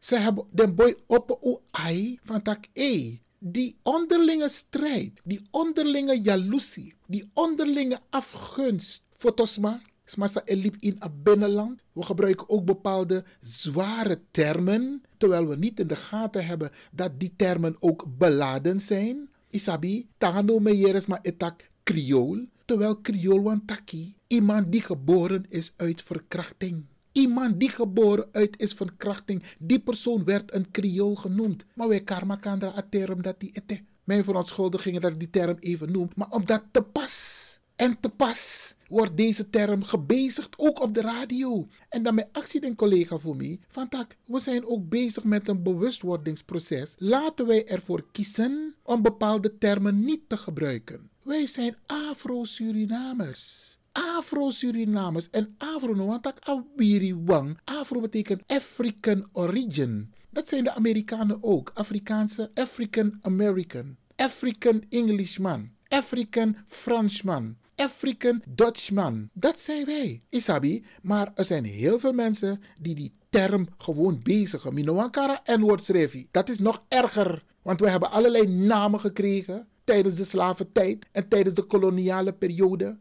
ze 0.00 0.16
hebben 0.16 0.46
de 0.50 0.68
boy 0.68 0.96
op 1.06 1.38
o 1.40 1.62
ai 1.70 2.18
van 2.24 2.42
tak 2.42 2.64
e. 2.72 3.16
Die 3.38 3.76
onderlinge 3.82 4.48
strijd, 4.48 5.20
die 5.24 5.46
onderlinge 5.50 6.20
jaloezie, 6.20 6.94
die 7.06 7.30
onderlinge 7.32 8.00
afgunst. 8.10 9.02
Fotosma, 9.16 9.80
Smasa 10.08 10.42
elip 10.44 10.76
in. 10.78 10.98
We 11.92 12.02
gebruiken 12.02 12.48
ook 12.48 12.64
bepaalde 12.64 13.24
zware 13.40 14.20
termen, 14.30 15.02
terwijl 15.16 15.46
we 15.46 15.56
niet 15.56 15.80
in 15.80 15.86
de 15.86 15.96
gaten 15.96 16.46
hebben 16.46 16.70
dat 16.92 17.20
die 17.20 17.32
termen 17.36 17.76
ook 17.78 18.04
beladen 18.18 18.80
zijn. 18.80 19.28
Isabi, 19.50 20.08
tano 20.18 20.58
meyeres 20.58 21.06
ma 21.06 21.18
etak 21.22 21.70
Creool, 21.84 22.46
terwijl 22.64 23.00
Creool 23.00 23.42
wantaki, 23.42 24.16
iemand 24.26 24.72
die 24.72 24.80
geboren 24.80 25.44
is 25.48 25.72
uit 25.76 26.02
verkrachting. 26.02 26.84
Iemand 27.12 27.60
die 27.60 27.68
geboren 27.68 28.28
uit 28.32 28.60
is 28.60 28.72
verkrachting, 28.72 29.42
die 29.58 29.80
persoon 29.80 30.24
werd 30.24 30.54
een 30.54 30.70
Creool 30.70 31.14
genoemd. 31.14 31.64
Maar 31.74 31.88
wij 31.88 32.00
karma 32.00 32.36
kandra 32.36 32.72
a 32.76 32.86
term 32.90 33.22
dat 33.22 33.40
die 33.40 33.50
ete. 33.52 33.80
Mijn 34.04 34.24
verontschuldigingen 34.24 35.00
dat 35.00 35.12
ik 35.12 35.18
die 35.18 35.30
term 35.30 35.56
even 35.60 35.92
noem, 35.92 36.08
maar 36.14 36.30
omdat 36.30 36.62
te 36.70 36.82
pas 36.82 37.58
en 37.76 38.00
te 38.00 38.08
pas 38.08 38.74
wordt 38.88 39.16
deze 39.16 39.50
term 39.50 39.84
gebezigd 39.84 40.54
ook 40.58 40.80
op 40.80 40.94
de 40.94 41.00
radio. 41.00 41.66
En 41.88 42.02
dan 42.02 42.14
mijn 42.14 42.28
actie 42.32 42.60
den 42.60 42.74
collega 42.74 43.18
voor 43.18 43.36
mij, 43.36 43.60
van 43.68 43.88
tak, 43.88 44.16
we 44.24 44.40
zijn 44.40 44.66
ook 44.66 44.88
bezig 44.88 45.24
met 45.24 45.48
een 45.48 45.62
bewustwordingsproces. 45.62 46.94
Laten 46.98 47.46
wij 47.46 47.66
ervoor 47.66 48.04
kiezen 48.12 48.74
om 48.82 49.02
bepaalde 49.02 49.58
termen 49.58 50.04
niet 50.04 50.28
te 50.28 50.36
gebruiken. 50.36 51.10
Wij 51.22 51.46
zijn 51.46 51.76
Afro-Surinamers. 51.86 53.76
Afro-Surinamers 53.92 55.30
en 55.30 55.54
Afro, 55.58 55.94
want 55.94 56.22
tak. 56.22 56.38
Afro 57.64 58.00
betekent 58.00 58.42
African 58.46 59.28
origin. 59.32 60.12
Dat 60.30 60.48
zijn 60.48 60.64
de 60.64 60.74
Amerikanen 60.74 61.42
ook. 61.42 61.70
Afrikaanse 61.74 62.50
African 62.54 63.18
American. 63.20 63.96
African 64.16 64.84
Englishman. 64.88 65.70
African 65.88 66.56
Franschman. 66.66 67.56
African 67.76 68.42
Dutchman. 68.48 69.28
Dat 69.32 69.60
zijn 69.60 69.84
wij, 69.84 70.22
Isabi. 70.28 70.84
Maar 71.02 71.32
er 71.34 71.44
zijn 71.44 71.64
heel 71.64 71.98
veel 71.98 72.12
mensen 72.12 72.62
die 72.78 72.94
die 72.94 73.12
term 73.30 73.66
gewoon 73.78 74.20
bezigen. 74.22 74.74
Minoankara 74.74 75.40
en 75.44 75.60
woordschrijfie. 75.60 76.28
Dat 76.30 76.48
is 76.48 76.58
nog 76.58 76.84
erger. 76.88 77.44
Want 77.62 77.80
we 77.80 77.90
hebben 77.90 78.10
allerlei 78.10 78.48
namen 78.48 79.00
gekregen 79.00 79.68
tijdens 79.84 80.16
de 80.16 80.24
slaventijd 80.24 81.06
en 81.12 81.28
tijdens 81.28 81.54
de 81.54 81.62
koloniale 81.62 82.32
periode. 82.32 82.98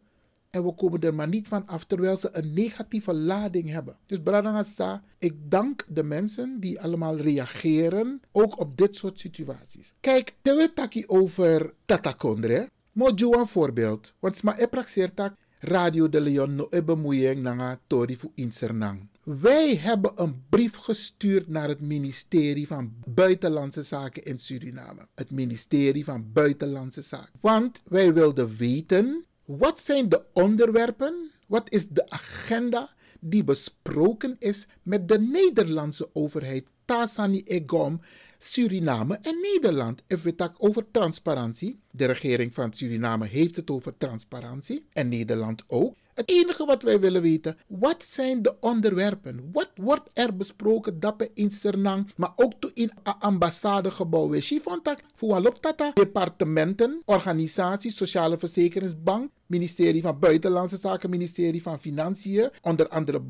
En 0.50 0.64
we 0.64 0.74
komen 0.74 1.02
er 1.02 1.14
maar 1.14 1.28
niet 1.28 1.48
van 1.48 1.68
af 1.68 1.86
terwijl 1.86 2.18
ze 2.18 2.30
een 2.32 2.54
negatieve 2.54 3.14
lading 3.14 3.70
hebben. 3.70 3.98
Dus 4.06 4.20
Bradangasa, 4.24 5.04
ik 5.18 5.34
dank 5.52 5.86
de 5.88 6.04
mensen 6.04 6.60
die 6.60 6.82
allemaal 6.82 7.18
reageren, 7.18 8.22
ook 8.32 8.60
op 8.60 8.78
dit 8.78 8.96
soort 8.96 9.20
situaties. 9.20 9.94
Kijk, 10.00 10.36
we 10.42 11.04
over 11.08 11.74
Tatakondre. 11.86 12.70
Mojo 12.96 13.34
een 13.34 13.48
voorbeeld. 13.48 14.14
Want 14.20 14.38
sma 14.38 14.60
e 14.60 14.68
praxeertak 14.68 15.34
Radio 15.60 16.10
de 16.10 16.22
Leon 16.22 16.56
no 16.56 16.68
e 16.70 16.84
bemoeiing 16.84 17.42
nanga 17.42 17.80
tori 17.88 18.16
fu 18.16 18.30
insernang. 18.36 19.08
Wij 19.24 19.76
hebben 19.76 20.12
een 20.16 20.44
brief 20.50 20.76
gestuurd 20.76 21.48
naar 21.48 21.68
het 21.68 21.82
ministerie 21.82 22.68
van 22.68 22.94
Buitenlandse 23.06 23.84
Zaken 23.84 24.24
in 24.24 24.40
Suriname. 24.40 25.08
Het 25.16 25.32
ministerie 25.32 26.04
van 26.04 26.32
Buitenlandse 26.34 27.02
Zaken. 27.02 27.40
Want 27.40 27.84
wij 27.88 28.14
wilden 28.14 28.56
weten, 28.58 29.26
wat 29.46 29.80
zijn 29.80 30.10
de 30.10 30.22
onderwerpen? 30.34 31.32
Wat 31.48 31.72
is 31.72 31.88
de 31.88 32.10
agenda 32.10 32.90
die 33.20 33.44
besproken 33.44 34.36
is 34.40 34.68
met 34.84 35.08
de 35.08 35.20
Nederlandse 35.20 36.10
overheid? 36.14 36.66
Tasani 36.86 37.44
Egom 37.46 38.02
Suriname 38.46 39.18
en 39.22 39.36
Nederland. 39.42 40.02
If 40.08 40.24
we 40.24 40.34
het 40.38 40.52
over 40.58 40.86
transparantie, 40.92 41.80
de 41.92 42.06
regering 42.06 42.54
van 42.54 42.74
Suriname 42.74 43.26
heeft 43.26 43.56
het 43.56 43.70
over 43.70 43.98
transparantie 43.98 44.86
en 44.94 45.10
Nederland 45.10 45.64
ook. 45.68 45.96
Het 46.14 46.30
enige 46.30 46.66
wat 46.66 46.84
wij 46.84 47.00
willen 47.00 47.22
weten, 47.22 47.58
wat 47.68 48.04
zijn 48.04 48.42
de 48.42 48.60
onderwerpen? 48.60 49.50
Wat 49.52 49.72
wordt 49.76 50.10
er 50.14 50.36
besproken 50.36 51.00
dat 51.00 51.30
in 51.34 51.52
Sernang, 51.52 52.12
maar 52.16 52.32
ook 52.36 52.54
in 52.74 52.92
het 53.04 53.16
ambassadegebouw? 53.20 54.30
We 54.30 54.42
Chifontak, 54.42 55.00
voor 55.16 55.60
tata, 55.60 55.92
departementen, 55.94 57.02
organisaties, 57.06 57.96
sociale 57.96 58.38
verzekeringsbank, 58.38 59.32
ministerie 59.48 60.02
van 60.02 60.20
Buitenlandse 60.20 60.78
Zaken, 60.78 61.10
ministerie 61.10 61.62
van 61.62 61.80
Financiën, 61.80 62.50
onder 62.62 62.88
andere 62.88 63.22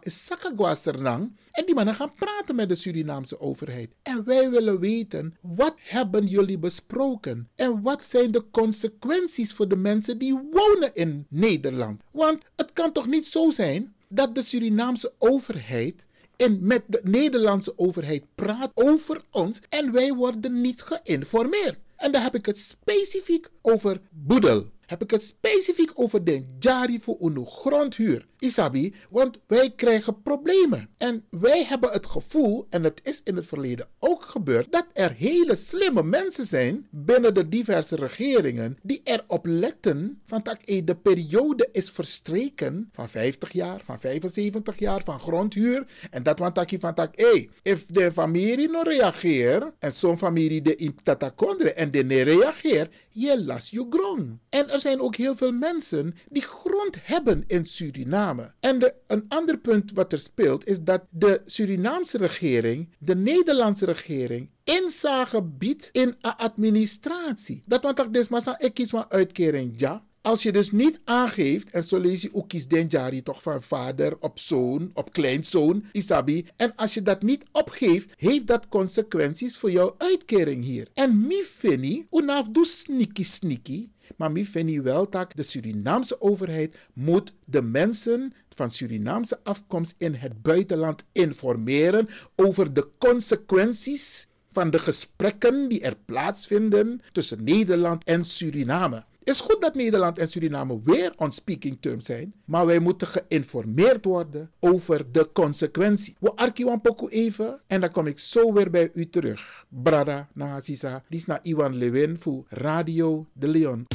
Sakagwa 0.00 0.74
Sernang. 0.74 1.36
En 1.52 1.66
die 1.66 1.74
mannen 1.74 1.94
gaan 1.94 2.14
praten 2.14 2.54
met 2.54 2.68
de 2.68 2.74
Surinaamse 2.74 3.40
overheid. 3.40 3.90
En 4.02 4.24
wij 4.24 4.50
willen 4.50 4.80
weten, 4.80 5.36
wat 5.40 5.74
hebben 5.76 6.26
jullie 6.26 6.58
besproken? 6.58 7.48
En 7.54 7.82
wat 7.82 8.04
zijn 8.04 8.30
de 8.30 8.44
consequenties 8.50 9.52
voor 9.52 9.68
de 9.68 9.76
mensen 9.76 10.18
die 10.18 10.40
wonen 10.50 10.94
in 10.94 11.26
Nederland? 11.28 12.00
Want 12.10 12.42
het 12.56 12.72
kan 12.72 12.92
toch 12.92 13.06
niet 13.06 13.26
zo 13.26 13.50
zijn 13.50 13.94
dat 14.08 14.34
de 14.34 14.42
Surinaamse 14.42 15.12
overheid 15.18 16.06
en 16.36 16.58
met 16.66 16.82
de 16.86 17.00
Nederlandse 17.04 17.78
overheid 17.78 18.24
praat 18.34 18.70
over 18.74 19.22
ons 19.30 19.58
en 19.68 19.92
wij 19.92 20.12
worden 20.12 20.60
niet 20.60 20.82
geïnformeerd. 20.82 21.78
En 21.96 22.12
dan 22.12 22.22
heb 22.22 22.34
ik 22.34 22.46
het 22.46 22.58
specifiek 22.58 23.48
over 23.62 24.00
boedel. 24.10 24.66
Heb 24.86 25.02
ik 25.02 25.10
het 25.10 25.24
specifiek 25.24 25.90
over 25.94 26.24
de 26.24 26.56
jari 26.58 27.00
voor 27.00 27.16
een 27.20 27.46
grondhuur. 27.46 28.26
Isabi, 28.38 28.94
want 29.10 29.38
wij 29.46 29.72
krijgen 29.76 30.22
problemen. 30.22 30.88
En 30.96 31.24
wij 31.30 31.64
hebben 31.64 31.90
het 31.90 32.06
gevoel, 32.06 32.66
en 32.70 32.84
het 32.84 33.00
is 33.02 33.20
in 33.24 33.36
het 33.36 33.46
verleden 33.46 33.88
ook 33.98 34.24
gebeurd, 34.24 34.72
dat 34.72 34.86
er 34.92 35.12
hele 35.12 35.56
slimme 35.56 36.02
mensen 36.02 36.46
zijn 36.46 36.86
binnen 36.90 37.34
de 37.34 37.48
diverse 37.48 37.96
regeringen 37.96 38.78
die 38.82 39.00
erop 39.04 39.46
letten 39.46 40.20
van 40.24 40.42
eh, 40.42 40.82
de 40.84 40.96
periode 40.96 41.68
is 41.72 41.90
verstreken 41.90 42.88
van 42.92 43.08
50 43.08 43.52
jaar, 43.52 43.80
van 43.84 44.00
75 44.00 44.78
jaar, 44.78 45.02
van 45.04 45.20
grondhuur. 45.20 45.86
En 46.10 46.22
dat 46.22 46.38
want 46.38 46.54
dat 46.54 46.72
van 46.78 46.94
dat, 46.94 47.10
hey, 47.14 47.48
if 47.62 47.86
de 47.86 48.12
familie 48.12 48.68
no 48.68 48.80
reageert 48.82 49.64
en 49.78 49.92
zo'n 49.92 50.18
familie 50.18 50.62
de 50.62 50.76
in 50.76 50.98
tatakondre 51.02 51.72
en 51.72 51.90
de 51.90 52.04
ne 52.04 52.22
reageert, 52.22 52.94
je 53.08 53.44
las 53.44 53.70
je 53.70 53.86
grond. 53.90 54.38
En 54.48 54.70
er 54.70 54.80
zijn 54.80 55.00
ook 55.00 55.16
heel 55.16 55.36
veel 55.36 55.52
mensen 55.52 56.14
die 56.28 56.42
grond 56.42 56.96
hebben 57.02 57.44
in 57.46 57.64
Suriname. 57.64 58.25
En 58.60 58.92
een 59.06 59.24
ander 59.28 59.58
punt 59.58 59.92
wat 59.92 60.12
er 60.12 60.18
speelt 60.18 60.66
is 60.66 60.80
dat 60.80 61.02
de 61.10 61.42
Surinaamse 61.46 62.18
regering, 62.18 62.88
de 62.98 63.16
Nederlandse 63.16 63.84
regering, 63.84 64.50
inzage 64.64 65.42
biedt 65.42 65.88
in 65.92 66.14
een 66.20 66.36
administratie. 66.36 67.62
Dat 67.66 67.82
want 67.82 67.96
dat 67.96 68.16
is 68.16 68.28
maar 68.28 68.54
ik 68.58 68.74
kies 68.74 68.90
van 68.90 69.04
uitkering 69.08 69.72
ja. 69.76 70.04
Als 70.26 70.42
je 70.42 70.52
dus 70.52 70.70
niet 70.70 71.00
aangeeft, 71.04 71.70
en 71.70 71.84
zo 71.84 71.98
lees 71.98 72.22
je 72.22 72.34
ook 72.34 72.48
kies 72.48 72.68
den 72.68 72.86
jari 72.88 73.22
toch 73.22 73.42
van 73.42 73.62
vader 73.62 74.16
op 74.20 74.38
zoon, 74.38 74.90
op 74.94 75.12
kleinzoon, 75.12 75.84
isabi. 75.92 76.46
En 76.56 76.74
als 76.74 76.94
je 76.94 77.02
dat 77.02 77.22
niet 77.22 77.44
opgeeft, 77.52 78.12
heeft 78.16 78.46
dat 78.46 78.68
consequenties 78.68 79.56
voor 79.56 79.70
jouw 79.70 79.94
uitkering 79.98 80.64
hier. 80.64 80.88
En 80.94 81.26
mi 81.26 81.42
fini, 81.42 82.06
unaf 82.10 82.48
doe 82.48 82.64
sneaky 82.64 83.24
sneaky, 83.24 83.88
maar 84.16 84.32
mi 84.32 84.46
fini 84.46 84.80
wel 84.80 85.10
dat 85.10 85.32
de 85.34 85.42
Surinaamse 85.42 86.20
overheid 86.20 86.76
moet 86.92 87.32
de 87.44 87.62
mensen 87.62 88.32
van 88.54 88.70
Surinaamse 88.70 89.38
afkomst 89.42 89.94
in 89.98 90.14
het 90.14 90.42
buitenland 90.42 91.06
informeren 91.12 92.08
over 92.36 92.72
de 92.72 92.88
consequenties 92.98 94.28
van 94.50 94.70
de 94.70 94.78
gesprekken 94.78 95.68
die 95.68 95.80
er 95.80 95.96
plaatsvinden 96.04 97.00
tussen 97.12 97.44
Nederland 97.44 98.04
en 98.04 98.24
Suriname. 98.24 99.04
Is 99.26 99.40
goed 99.40 99.60
dat 99.60 99.74
Nederland 99.74 100.18
en 100.18 100.28
Suriname 100.28 100.80
weer 100.82 101.12
on 101.16 101.32
speaking 101.32 101.76
terms 101.80 102.04
zijn, 102.06 102.34
maar 102.44 102.66
wij 102.66 102.78
moeten 102.78 103.08
geïnformeerd 103.08 104.04
worden 104.04 104.50
over 104.60 105.12
de 105.12 105.32
consequentie. 105.32 106.16
We 106.20 106.36
arkiwan 106.36 106.80
poku 106.80 107.08
even 107.08 107.60
en 107.66 107.80
dan 107.80 107.90
kom 107.90 108.06
ik 108.06 108.18
zo 108.18 108.52
weer 108.52 108.70
bij 108.70 108.90
u 108.94 109.08
terug. 109.08 109.64
Brada 109.68 110.28
Nagasisa, 110.34 111.04
dit 111.08 111.20
is 111.20 111.26
naar 111.26 111.40
Iwan 111.42 111.76
Lewin 111.76 112.18
voor 112.18 112.44
Radio 112.48 113.26
de 113.32 113.48
Leon. 113.48 113.86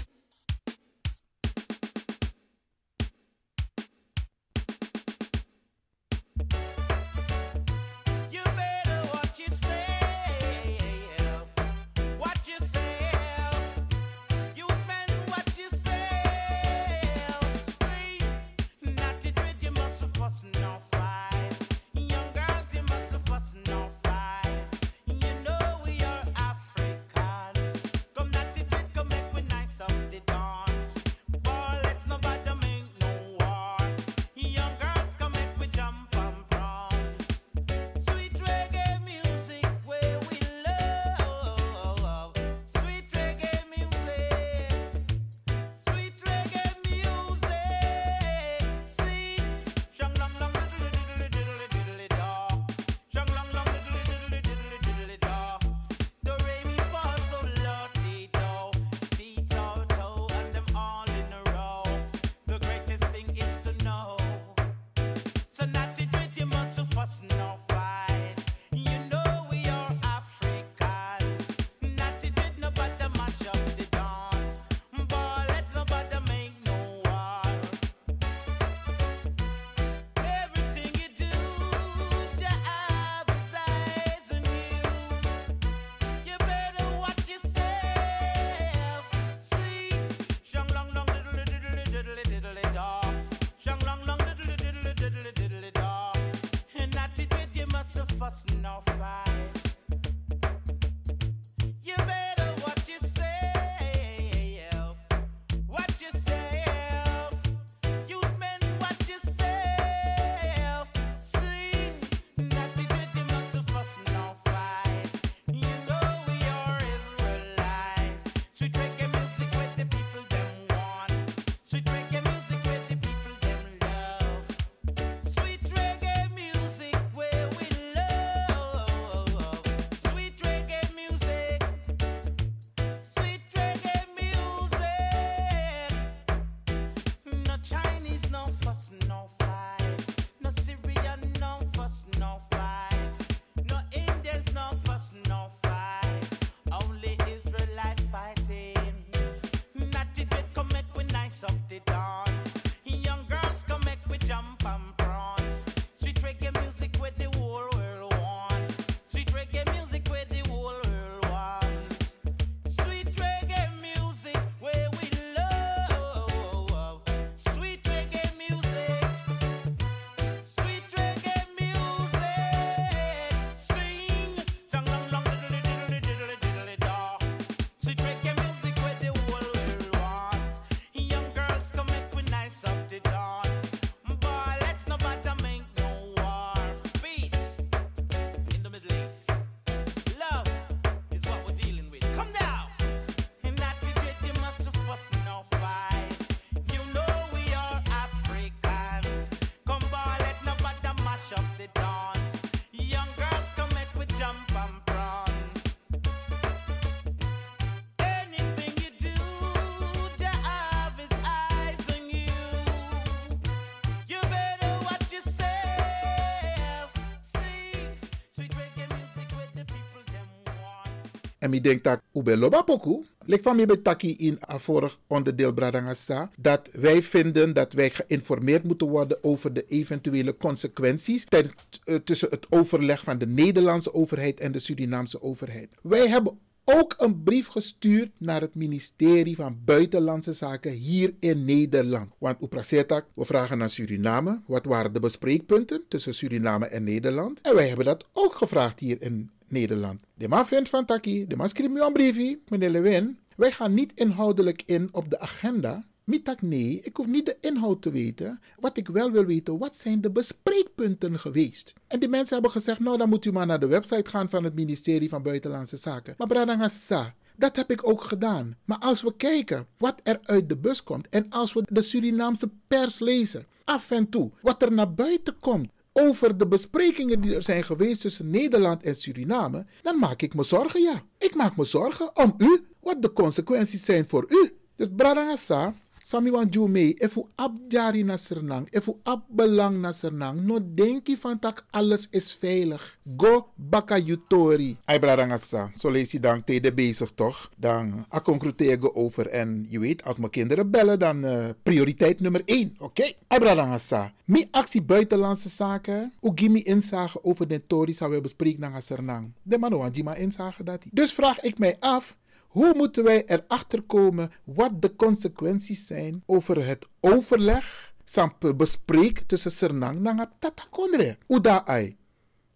En 221.41 221.49
mi 221.49 221.61
denk 221.61 221.83
dat 221.83 222.01
ube 222.13 222.37
loba 222.37 222.61
poku. 222.61 223.05
Lek 223.25 223.43
van 223.43 223.55
mi 223.55 223.65
betaki 223.65 224.15
in 224.17 224.37
een 224.39 224.59
vorig 224.59 224.99
onderdeel 225.07 225.53
Bradangasa. 225.53 226.29
Dat 226.37 226.69
wij 226.73 227.01
vinden 227.01 227.53
dat 227.53 227.73
wij 227.73 227.89
geïnformeerd 227.89 228.63
moeten 228.63 228.87
worden 228.87 229.23
over 229.23 229.53
de 229.53 229.65
eventuele 229.67 230.37
consequenties 230.37 231.25
eh, 231.25 231.95
tussen 231.95 232.29
het 232.29 232.45
overleg 232.49 233.03
van 233.03 233.17
de 233.17 233.27
Nederlandse 233.27 233.93
overheid 233.93 234.39
en 234.39 234.51
de 234.51 234.59
Surinaamse 234.59 235.21
overheid. 235.21 235.69
Wij 235.81 236.07
hebben 236.07 236.37
ook 236.65 236.95
een 236.97 237.23
brief 237.23 237.47
gestuurd 237.47 238.11
naar 238.17 238.41
het 238.41 238.55
ministerie 238.55 239.35
van 239.35 239.57
Buitenlandse 239.65 240.33
Zaken 240.33 240.71
hier 240.71 241.13
in 241.19 241.45
Nederland. 241.45 242.13
Want 242.17 242.43
Uprasetak, 242.43 243.05
we 243.13 243.25
vragen 243.25 243.57
naar 243.57 243.69
Suriname. 243.69 244.41
Wat 244.45 244.65
waren 244.65 244.93
de 244.93 244.99
bespreekpunten 244.99 245.83
tussen 245.87 246.15
Suriname 246.15 246.65
en 246.65 246.83
Nederland? 246.83 247.41
En 247.41 247.55
wij 247.55 247.67
hebben 247.67 247.85
dat 247.85 248.05
ook 248.13 248.33
gevraagd 248.33 248.79
hier 248.79 249.01
in 249.01 249.29
Nederland. 249.51 250.01
De 250.13 250.27
man 250.27 250.47
vindt 250.47 250.69
van 250.69 250.85
Taki, 250.85 251.27
de 251.27 251.35
man 251.35 251.49
schrijft 251.49 251.75
een 251.75 251.93
briefje, 251.93 252.39
meneer 252.47 252.69
Lewin. 252.69 253.17
Wij 253.35 253.51
gaan 253.51 253.73
niet 253.73 253.91
inhoudelijk 253.95 254.63
in 254.65 254.89
op 254.91 255.09
de 255.09 255.19
agenda. 255.19 255.85
Mitak 256.03 256.41
nee, 256.41 256.79
ik 256.81 256.97
hoef 256.97 257.07
niet 257.07 257.25
de 257.25 257.37
inhoud 257.39 257.81
te 257.81 257.91
weten. 257.91 258.39
Wat 258.59 258.77
ik 258.77 258.87
wel 258.87 259.11
wil 259.11 259.25
weten, 259.25 259.57
wat 259.57 259.77
zijn 259.77 260.01
de 260.01 260.11
bespreekpunten 260.11 261.19
geweest? 261.19 261.73
En 261.87 261.99
die 261.99 262.09
mensen 262.09 262.33
hebben 262.33 262.51
gezegd, 262.51 262.79
nou 262.79 262.97
dan 262.97 263.09
moet 263.09 263.25
u 263.25 263.31
maar 263.31 263.45
naar 263.45 263.59
de 263.59 263.67
website 263.67 264.09
gaan 264.09 264.29
van 264.29 264.43
het 264.43 264.55
ministerie 264.55 265.09
van 265.09 265.23
Buitenlandse 265.23 265.77
Zaken. 265.77 266.15
Maar 266.17 266.27
Bradangasa, 266.27 267.15
dat 267.35 267.55
heb 267.55 267.71
ik 267.71 267.87
ook 267.87 268.01
gedaan. 268.01 268.57
Maar 268.65 268.77
als 268.77 269.01
we 269.01 269.15
kijken 269.15 269.67
wat 269.77 269.99
er 270.03 270.19
uit 270.21 270.49
de 270.49 270.57
bus 270.57 270.83
komt 270.83 271.07
en 271.07 271.29
als 271.29 271.53
we 271.53 271.63
de 271.65 271.81
Surinaamse 271.81 272.49
pers 272.67 272.99
lezen, 272.99 273.45
af 273.63 273.91
en 273.91 274.09
toe, 274.09 274.31
wat 274.41 274.61
er 274.61 274.71
naar 274.71 274.93
buiten 274.93 275.39
komt 275.39 275.71
over 275.93 276.37
de 276.37 276.47
besprekingen 276.47 277.21
die 277.21 277.35
er 277.35 277.43
zijn 277.43 277.63
geweest 277.63 278.01
tussen 278.01 278.29
Nederland 278.29 278.83
en 278.83 278.95
Suriname, 278.95 279.65
dan 279.81 279.99
maak 279.99 280.21
ik 280.21 280.33
me 280.33 280.43
zorgen, 280.43 280.81
ja. 280.81 281.03
Ik 281.17 281.35
maak 281.35 281.55
me 281.55 281.63
zorgen 281.63 282.17
om 282.17 282.33
u, 282.37 282.65
wat 282.79 283.01
de 283.01 283.13
consequenties 283.13 283.85
zijn 283.85 284.09
voor 284.09 284.25
u. 284.27 284.53
Dus 284.75 284.87
Bradangasa, 284.95 285.73
Sami 286.11 286.27
wan 286.31 286.49
ju 286.51 286.67
mee, 286.67 286.95
efu 286.99 287.29
abjari 287.35 288.03
na 288.03 288.17
Sernang, 288.17 288.67
efu 288.71 288.97
abbelang 289.03 289.79
na 289.79 289.93
Sernang, 289.95 290.41
no 290.43 290.59
denki 290.59 291.15
van 291.15 291.39
tak 291.39 291.63
alles 291.71 292.07
is 292.11 292.33
veilig. 292.35 292.83
Go 293.17 293.47
baka 293.55 293.95
yutori. 293.97 294.75
Ay 294.85 294.99
bradangasa, 294.99 295.71
zo 295.75 295.89
lees 295.89 296.11
je 296.11 296.19
dan 296.19 296.43
tegen 296.43 296.75
bezig 296.75 297.11
toch? 297.15 297.49
Dan 297.57 298.05
akkonkruteer 298.09 298.95
over 298.95 299.27
en 299.27 299.65
je 299.69 299.79
weet, 299.79 300.03
als 300.03 300.17
mijn 300.17 300.31
kinderen 300.31 300.71
bellen, 300.71 300.99
dan 300.99 301.23
eh, 301.23 301.49
prioriteit 301.63 302.19
nummer 302.19 302.41
1, 302.45 302.75
oké? 302.79 303.13
Ay 303.27 303.39
bradangasa, 303.39 304.13
mi 304.25 304.47
actie 304.51 304.81
buitenlandse 304.81 305.49
zaken, 305.49 306.13
u 306.21 306.31
gimi 306.35 306.61
inzage 306.61 307.23
over 307.23 307.47
de 307.47 307.67
tori 307.67 307.93
zou 307.93 308.11
we 308.11 308.21
bespreken 308.21 308.59
naar 308.59 308.81
Sernang. 308.81 309.31
De 309.43 309.57
man 309.57 309.77
wan 309.77 309.91
jima 309.91 310.15
inzage 310.15 310.63
dat. 310.63 310.83
Dus 310.91 311.13
vraag 311.13 311.39
ik 311.39 311.59
mij 311.59 311.77
af, 311.79 312.17
hoe 312.51 312.73
moeten 312.75 313.03
wij 313.03 313.25
erachter 313.25 313.81
komen 313.81 314.31
wat 314.43 314.81
de 314.81 314.95
consequenties 314.95 315.87
zijn 315.87 316.23
over 316.25 316.65
het 316.65 316.87
overleg, 316.99 317.93
sampe 318.05 318.55
bespreek 318.55 319.19
tussen 319.19 319.51
Sernang 319.51 320.07
en 320.07 320.29
Tatakondre? 320.39 321.17
Uda 321.27 321.65
ai. 321.65 321.95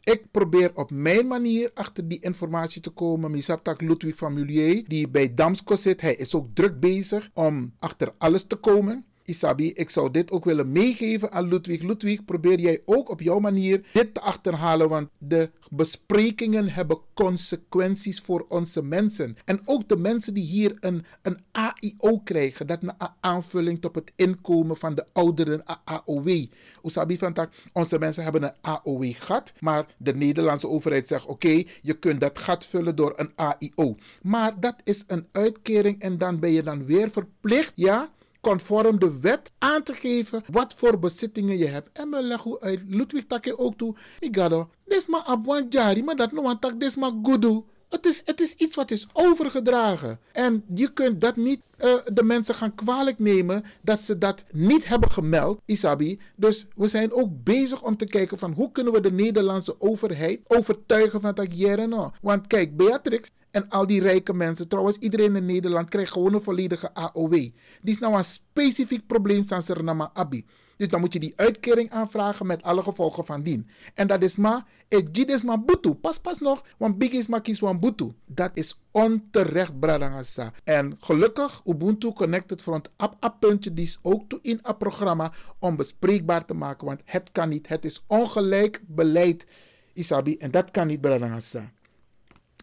Ik 0.01 0.31
probeer 0.31 0.75
op 0.75 0.91
mijn 0.91 1.27
manier 1.27 1.71
achter 1.73 2.07
die 2.07 2.19
informatie 2.21 2.81
te 2.81 2.89
komen. 2.89 3.31
Misaptak 3.31 3.81
Ludwig 3.81 4.15
van 4.15 4.33
Mulier, 4.33 4.83
die 4.87 5.07
bij 5.07 5.33
Damsko 5.33 5.75
zit, 5.75 6.01
hij 6.01 6.15
is 6.15 6.35
ook 6.35 6.47
druk 6.53 6.79
bezig 6.79 7.29
om 7.33 7.73
achter 7.79 8.13
alles 8.17 8.43
te 8.43 8.55
komen. 8.55 9.05
Isabi, 9.25 9.71
ik 9.71 9.89
zou 9.89 10.11
dit 10.11 10.31
ook 10.31 10.45
willen 10.45 10.71
meegeven 10.71 11.31
aan 11.31 11.47
Ludwig. 11.47 11.81
Ludwig, 11.81 12.25
probeer 12.25 12.59
jij 12.59 12.81
ook 12.85 13.09
op 13.09 13.21
jouw 13.21 13.39
manier 13.39 13.85
dit 13.93 14.13
te 14.13 14.21
achterhalen, 14.21 14.89
want 14.89 15.09
de 15.17 15.49
besprekingen 15.69 16.69
hebben 16.69 16.97
consequenties 17.13 18.19
voor 18.19 18.45
onze 18.47 18.83
mensen. 18.83 19.37
En 19.45 19.61
ook 19.65 19.89
de 19.89 19.97
mensen 19.97 20.33
die 20.33 20.43
hier 20.43 20.77
een, 20.79 21.05
een 21.21 21.39
AIO 21.51 22.19
krijgen, 22.23 22.67
dat 22.67 22.83
een 22.83 22.93
aanvulling 23.19 23.85
op 23.85 23.95
het 23.95 24.11
inkomen 24.15 24.77
van 24.77 24.95
de 24.95 25.05
ouderen 25.13 25.63
AOW. 25.83 26.45
Usabi 26.83 27.17
van 27.17 27.33
tak, 27.33 27.53
onze 27.73 27.99
mensen 27.99 28.23
hebben 28.23 28.43
een 28.43 28.53
AOW 28.61 29.13
gat, 29.15 29.53
maar 29.59 29.85
de 29.97 30.15
Nederlandse 30.15 30.67
overheid 30.67 31.07
zegt 31.07 31.25
oké, 31.25 31.63
je 31.81 31.93
kunt 31.93 32.21
dat 32.21 32.39
gat 32.39 32.65
vullen 32.65 32.95
door 32.95 33.13
een 33.15 33.31
AIO. 33.35 33.95
Maar 34.21 34.59
dat 34.59 34.75
is 34.83 35.03
een 35.07 35.27
uitkering 35.31 35.99
en 35.99 36.17
dan 36.17 36.39
ben 36.39 36.51
je 36.51 36.63
dan 36.63 36.85
weer 36.85 37.09
verplicht, 37.09 37.71
ja, 37.75 38.13
conform 38.49 38.99
de 38.99 39.19
wet 39.19 39.51
aan 39.57 39.83
te 39.83 39.93
geven 39.93 40.43
wat 40.51 40.73
voor 40.77 40.99
bezittingen 40.99 41.57
je 41.57 41.65
hebt. 41.65 41.89
En 41.93 42.09
me 42.09 42.21
leggen 42.21 42.59
uit 42.59 42.83
Ludwig 42.87 43.25
Takke 43.25 43.57
ook 43.57 43.77
toe. 43.77 43.95
Migado, 44.19 44.69
dit 44.85 44.97
is 44.97 45.07
maar 45.07 45.21
abwan 45.21 45.65
jari, 45.69 46.03
maar 46.03 46.15
dat 46.15 46.31
no 46.31 46.59
tak, 46.59 46.79
dit 46.79 46.95
maar 46.95 47.11
gudu. 47.23 47.63
Het 47.89 48.05
is, 48.05 48.21
het 48.25 48.41
is 48.41 48.53
iets 48.53 48.75
wat 48.75 48.91
is 48.91 49.07
overgedragen. 49.13 50.19
En 50.31 50.63
je 50.73 50.93
kunt 50.93 51.21
dat 51.21 51.35
niet 51.35 51.61
eh, 51.77 51.93
de 52.13 52.23
mensen 52.23 52.55
gaan 52.55 52.75
kwalijk 52.75 53.19
nemen 53.19 53.63
dat 53.81 53.99
ze 53.99 54.17
dat 54.17 54.43
niet 54.51 54.87
hebben 54.87 55.11
gemeld, 55.11 55.59
Isabi. 55.65 56.19
Dus 56.35 56.67
we 56.75 56.87
zijn 56.87 57.13
ook 57.13 57.29
bezig 57.43 57.83
om 57.83 57.97
te 57.97 58.05
kijken 58.05 58.37
van 58.39 58.51
hoe 58.51 58.71
kunnen 58.71 58.93
we 58.93 59.01
de 59.01 59.11
Nederlandse 59.11 59.75
overheid 59.81 60.39
overtuigen 60.47 61.21
van 61.21 61.33
dat 61.33 61.47
jere 61.49 61.87
no. 61.87 62.11
Want 62.21 62.47
kijk, 62.47 62.77
Beatrix 62.77 63.29
en 63.55 63.69
al 63.69 63.87
die 63.87 64.01
rijke 64.01 64.33
mensen, 64.33 64.67
trouwens 64.67 64.97
iedereen 64.97 65.35
in 65.35 65.45
Nederland 65.45 65.89
krijgt 65.89 66.11
gewoon 66.11 66.33
een 66.33 66.41
volledige 66.41 66.93
AOW. 66.93 67.33
Die 67.33 67.53
is 67.81 67.99
nou 67.99 68.17
een 68.17 68.23
specifiek 68.23 69.07
probleem 69.07 69.45
van 69.45 69.61
Suriname 69.61 70.09
Abi. 70.13 70.45
Dus 70.77 70.87
dan 70.87 70.99
moet 70.99 71.13
je 71.13 71.19
die 71.19 71.33
uitkering 71.35 71.91
aanvragen 71.91 72.45
met 72.45 72.63
alle 72.63 72.81
gevolgen 72.81 73.25
van 73.25 73.41
dien. 73.41 73.69
En 73.93 74.07
dat 74.07 74.21
is 74.21 74.35
maar, 74.35 74.65
het 74.87 75.29
is 75.29 75.43
maar 75.43 75.63
butu. 75.63 75.93
Pas 75.93 76.17
pas 76.17 76.39
nog, 76.39 76.63
want 76.77 76.97
big 76.97 77.11
is 77.11 77.27
maar 77.27 77.41
kies 77.41 77.59
wan 77.59 77.79
butu. 77.79 78.11
Dat 78.25 78.51
is 78.53 78.79
onterecht, 78.91 79.79
bradangasa. 79.79 80.53
En 80.63 80.95
gelukkig, 80.99 81.61
Ubuntu 81.65 82.13
Connected 82.13 82.61
Front 82.61 82.89
app 82.95 83.15
app 83.19 83.39
puntje, 83.39 83.73
die 83.73 83.85
is 83.85 83.99
ook 84.01 84.29
toe 84.29 84.39
in 84.41 84.59
het 84.61 84.77
programma 84.77 85.33
om 85.59 85.75
bespreekbaar 85.75 86.45
te 86.45 86.53
maken. 86.53 86.87
Want 86.87 87.01
het 87.05 87.31
kan 87.31 87.49
niet. 87.49 87.67
Het 87.67 87.85
is 87.85 88.03
ongelijk 88.07 88.81
beleid, 88.87 89.47
Isabi. 89.93 90.37
En 90.37 90.51
dat 90.51 90.71
kan 90.71 90.87
niet, 90.87 91.01
bradangasa. 91.01 91.73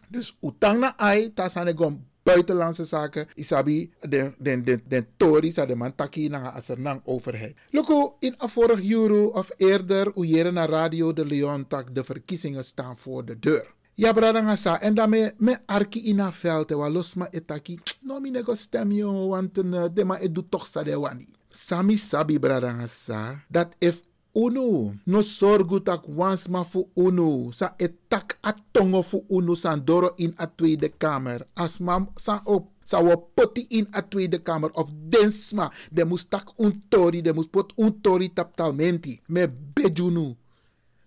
Dus 0.09 0.37
utang 0.41 0.79
na 0.79 0.93
ai, 0.97 1.29
tasane 1.33 1.73
gom 1.73 2.01
buitenlandse 2.23 2.85
zaken, 2.85 3.27
isabi 3.35 3.91
den 4.09 4.33
den 4.39 4.63
den 4.63 4.81
den 4.87 5.05
tori 5.17 5.51
sa 5.51 5.65
de 5.65 5.75
man 5.75 5.95
taki 5.95 6.29
na 6.29 6.53
asernang 6.55 7.01
overheid. 7.05 7.55
Loko 7.71 8.15
in 8.19 8.35
a 8.39 8.47
vorig 8.47 8.91
euro 8.91 9.31
of 9.35 9.51
eerder 9.57 10.11
uyere 10.15 10.51
na 10.51 10.65
radio 10.65 11.13
de 11.13 11.25
Leon 11.25 11.67
tak 11.67 11.95
de 11.95 12.03
verkiezingen 12.03 12.63
staan 12.63 12.97
voor 12.97 13.25
de 13.25 13.39
deur. 13.39 13.73
Ja, 13.95 14.13
brada 14.13 14.55
sa 14.55 14.79
en 14.81 14.93
daarmee 14.93 15.31
me 15.37 15.57
arki 15.65 16.01
ina 16.09 16.31
veld 16.31 16.71
wa 16.71 16.89
losma 16.89 17.27
etaki. 17.31 17.79
No 18.01 18.19
mi 18.19 18.31
nego 18.31 18.55
stem 18.55 18.91
yo 18.91 19.27
want 19.27 19.57
uh, 19.57 19.85
de 19.93 20.03
ma 20.03 20.17
edu 20.17 20.41
toch 20.49 20.65
sa 20.67 20.83
de 20.83 20.99
wani. 20.99 21.27
Sami 21.49 21.97
sabi 21.97 22.39
brada 22.39 22.87
sa 22.87 23.43
dat 23.49 23.75
if 23.79 24.01
uno 24.33 24.95
no 25.05 25.21
sorgu 25.21 25.79
tak 25.79 26.07
wans 26.07 26.47
ma 26.49 26.63
fu 26.63 26.89
uno 26.95 27.51
sa 27.51 27.75
etak 27.77 28.37
atongo 28.41 29.01
fu 29.01 29.25
uno 29.29 29.55
san 29.55 29.85
doro 29.85 30.13
in 30.17 30.33
a 30.37 30.47
tweede 30.47 30.89
kamer. 30.97 31.45
As 31.55 31.79
mam 31.79 32.07
sa 32.17 32.41
op 32.45 32.69
sa 32.83 32.99
wo 32.99 33.17
poti 33.35 33.67
in 33.69 33.87
a 33.93 34.01
tweede 34.01 34.41
kamer. 34.41 34.71
Of 34.73 34.89
densma 34.91 35.69
de 35.91 36.03
moest 36.05 36.29
tak 36.29 36.49
un 36.57 36.81
tori 36.89 37.21
de 37.21 37.33
moest 37.33 37.51
pot 37.51 37.73
un 37.77 38.01
tori 38.01 38.33
tap 38.33 38.55
talmenti. 38.55 39.21
Me 39.27 39.47
bejunu. 39.47 40.35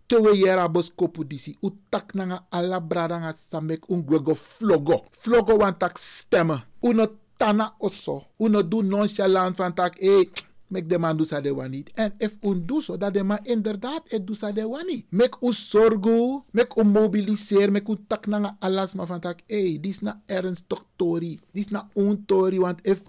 Te 0.07 0.17
we 0.23 0.37
yera 0.39 0.69
bos 0.69 0.91
kopu 0.95 1.25
disi 1.25 1.57
u 1.63 1.71
tak 1.91 2.15
nanga 2.15 2.47
ala 2.51 2.81
samek 3.35 3.91
un 3.91 4.03
gwego 4.03 4.35
flogo. 4.35 5.05
Flogo 5.11 5.57
wan 5.59 5.75
tak 5.79 5.99
uno 6.81 7.07
tana 7.37 7.75
oso. 7.81 8.23
Uno 8.39 8.63
do 8.63 8.83
nonchalant 8.83 9.57
van 9.59 9.75
tak 9.75 9.97
eh 10.01 10.31
Mek 10.69 10.89
de 10.89 10.99
man 10.99 11.17
doe 11.17 11.41
de 11.43 11.55
wani. 11.55 11.85
En 11.95 12.15
if 12.19 12.37
un 12.41 12.67
doe 12.67 12.83
zo, 12.83 12.97
dat 12.97 13.15
de 13.15 13.23
man 13.23 13.39
inderdaad 13.43 14.11
het 14.11 14.27
doe 14.27 14.53
de 14.53 14.69
wani. 14.69 15.07
Mek 15.11 15.37
u 15.41 15.53
zorgu, 15.53 16.43
mek 16.51 16.77
u 16.77 16.83
mobiliseer, 16.83 17.73
mek 17.73 17.89
u 17.89 17.97
tak 18.07 18.27
nanga 18.27 18.57
van 19.07 19.21
tak, 19.21 19.41
hey, 19.47 19.79
dis 19.81 20.01
na 20.01 20.23
ernstig 20.27 20.85
tori. 20.97 21.41
Dis 21.53 21.69
na 21.69 21.89
un 21.95 22.25
tori, 22.27 22.59
want 22.59 22.87
if 22.87 23.03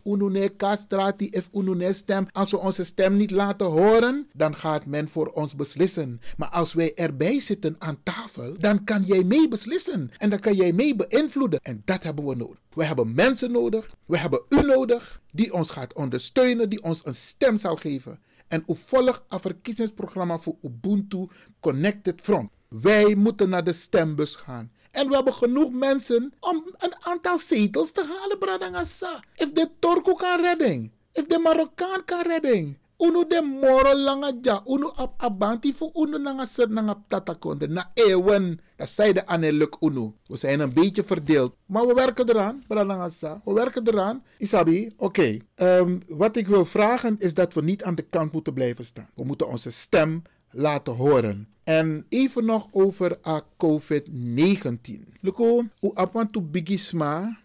if 1.32 1.50
unu 1.54 1.76
ne 1.76 1.94
stem, 1.94 2.28
als 2.32 2.52
we 2.52 2.58
onze 2.58 2.84
stem 2.84 3.16
niet 3.16 3.32
laten 3.32 3.66
horen, 3.66 4.28
dan 4.34 4.56
gaat 4.56 4.86
men 4.86 5.10
voor 5.10 5.28
ons 5.28 5.56
beslissen. 5.56 6.22
Maar 6.38 6.50
als 6.50 6.74
wij 6.74 6.94
erbij 6.96 7.40
zitten 7.40 7.76
aan 7.80 7.98
tafel, 8.04 8.56
dan 8.58 8.84
kan 8.84 9.04
jij 9.04 9.24
mee 9.24 9.48
beslissen. 9.48 10.12
En 10.18 10.30
dan 10.30 10.40
kan 10.40 10.56
jij 10.56 10.72
mee 10.74 10.96
beïnvloeden. 10.96 11.60
En 11.62 11.82
dat 11.86 12.04
hebben 12.04 12.26
we 12.26 12.36
nodig. 12.36 12.58
We 12.74 12.86
hebben 12.86 13.14
mensen 13.16 13.52
nodig. 13.52 13.96
We 14.06 14.18
hebben 14.18 14.42
u 14.50 14.62
nodig. 14.62 15.22
Die 15.32 15.54
ons 15.54 15.70
gaat 15.70 15.94
ondersteunen. 15.94 16.70
Die 16.70 16.84
ons 16.84 17.06
een 17.06 17.16
stem 17.16 17.58
zal 17.58 17.76
geven. 17.76 18.20
En 18.48 18.64
u 18.68 18.76
volgt 18.76 19.24
een 19.28 19.40
verkiezingsprogramma 19.40 20.40
voor 20.40 20.56
Ubuntu 20.62 21.28
Connected 21.60 22.22
Front. 22.22 22.50
Wij 22.68 23.16
moeten 23.16 23.50
naar 23.50 23.64
de 23.64 23.74
stembus 23.74 24.36
gaan. 24.36 24.72
En 24.98 25.08
we 25.08 25.16
hebben 25.16 25.34
genoeg 25.34 25.72
mensen 25.72 26.34
om 26.40 26.64
een 26.78 26.94
aantal 27.00 27.38
zetels 27.38 27.92
te 27.92 28.04
halen, 28.20 28.38
Bradangasa. 28.40 29.20
If 29.36 29.52
de 29.52 29.70
Turko 29.80 30.14
kan 30.14 30.42
redden. 30.42 30.92
If 31.14 31.26
de 31.26 31.40
Marokkaan 31.40 32.06
kan 32.06 32.22
redden. 32.22 32.78
Uno 32.98 33.28
de 33.28 33.42
moro 33.42 33.96
langa 33.96 34.32
ja. 34.42 34.64
Uno 34.66 34.92
ap 34.96 35.22
abanti 35.22 35.74
fu 35.74 35.90
uno 35.94 36.18
nanga 36.18 36.46
ser 36.46 36.68
tatakonde. 37.08 37.68
Na 37.68 37.92
ewen. 37.94 38.60
Dat 38.76 38.90
zei 38.90 39.14
de 39.14 39.26
Anneluk 39.26 39.78
Uno. 39.80 40.14
We 40.26 40.38
zijn 40.38 40.60
een 40.60 40.74
beetje 40.74 41.04
verdeeld. 41.04 41.56
Maar 41.66 41.88
we 41.88 41.94
werken 41.94 42.30
eraan. 42.30 42.64
Bralangasa. 42.68 43.42
We 43.46 43.54
werken 43.54 43.88
eraan. 43.88 44.24
Isabi, 44.38 44.92
oké. 44.98 45.38
Ehm, 45.56 46.00
wat 46.08 46.36
ik 46.36 46.48
wil 46.48 46.66
vragen 46.66 47.16
is 47.20 47.34
dat 47.34 47.54
we 47.54 47.62
niet 47.62 47.84
aan 47.84 47.96
de 47.96 48.06
kant 48.10 48.32
moeten 48.32 48.54
blijven 48.54 48.86
staan. 48.86 49.10
We 49.16 49.24
moeten 49.24 49.48
onze 49.48 49.72
stem 49.72 50.22
laten 50.52 50.94
horen. 50.94 51.48
En 51.68 52.06
even 52.10 52.46
nog 52.46 52.68
over 52.72 53.18
a 53.26 53.42
COVID-19. 53.58 55.04
Luko, 55.22 55.64
u 55.82 55.92
apwan 55.94 56.32
tu 56.32 56.42
bigisma. 56.42 57.40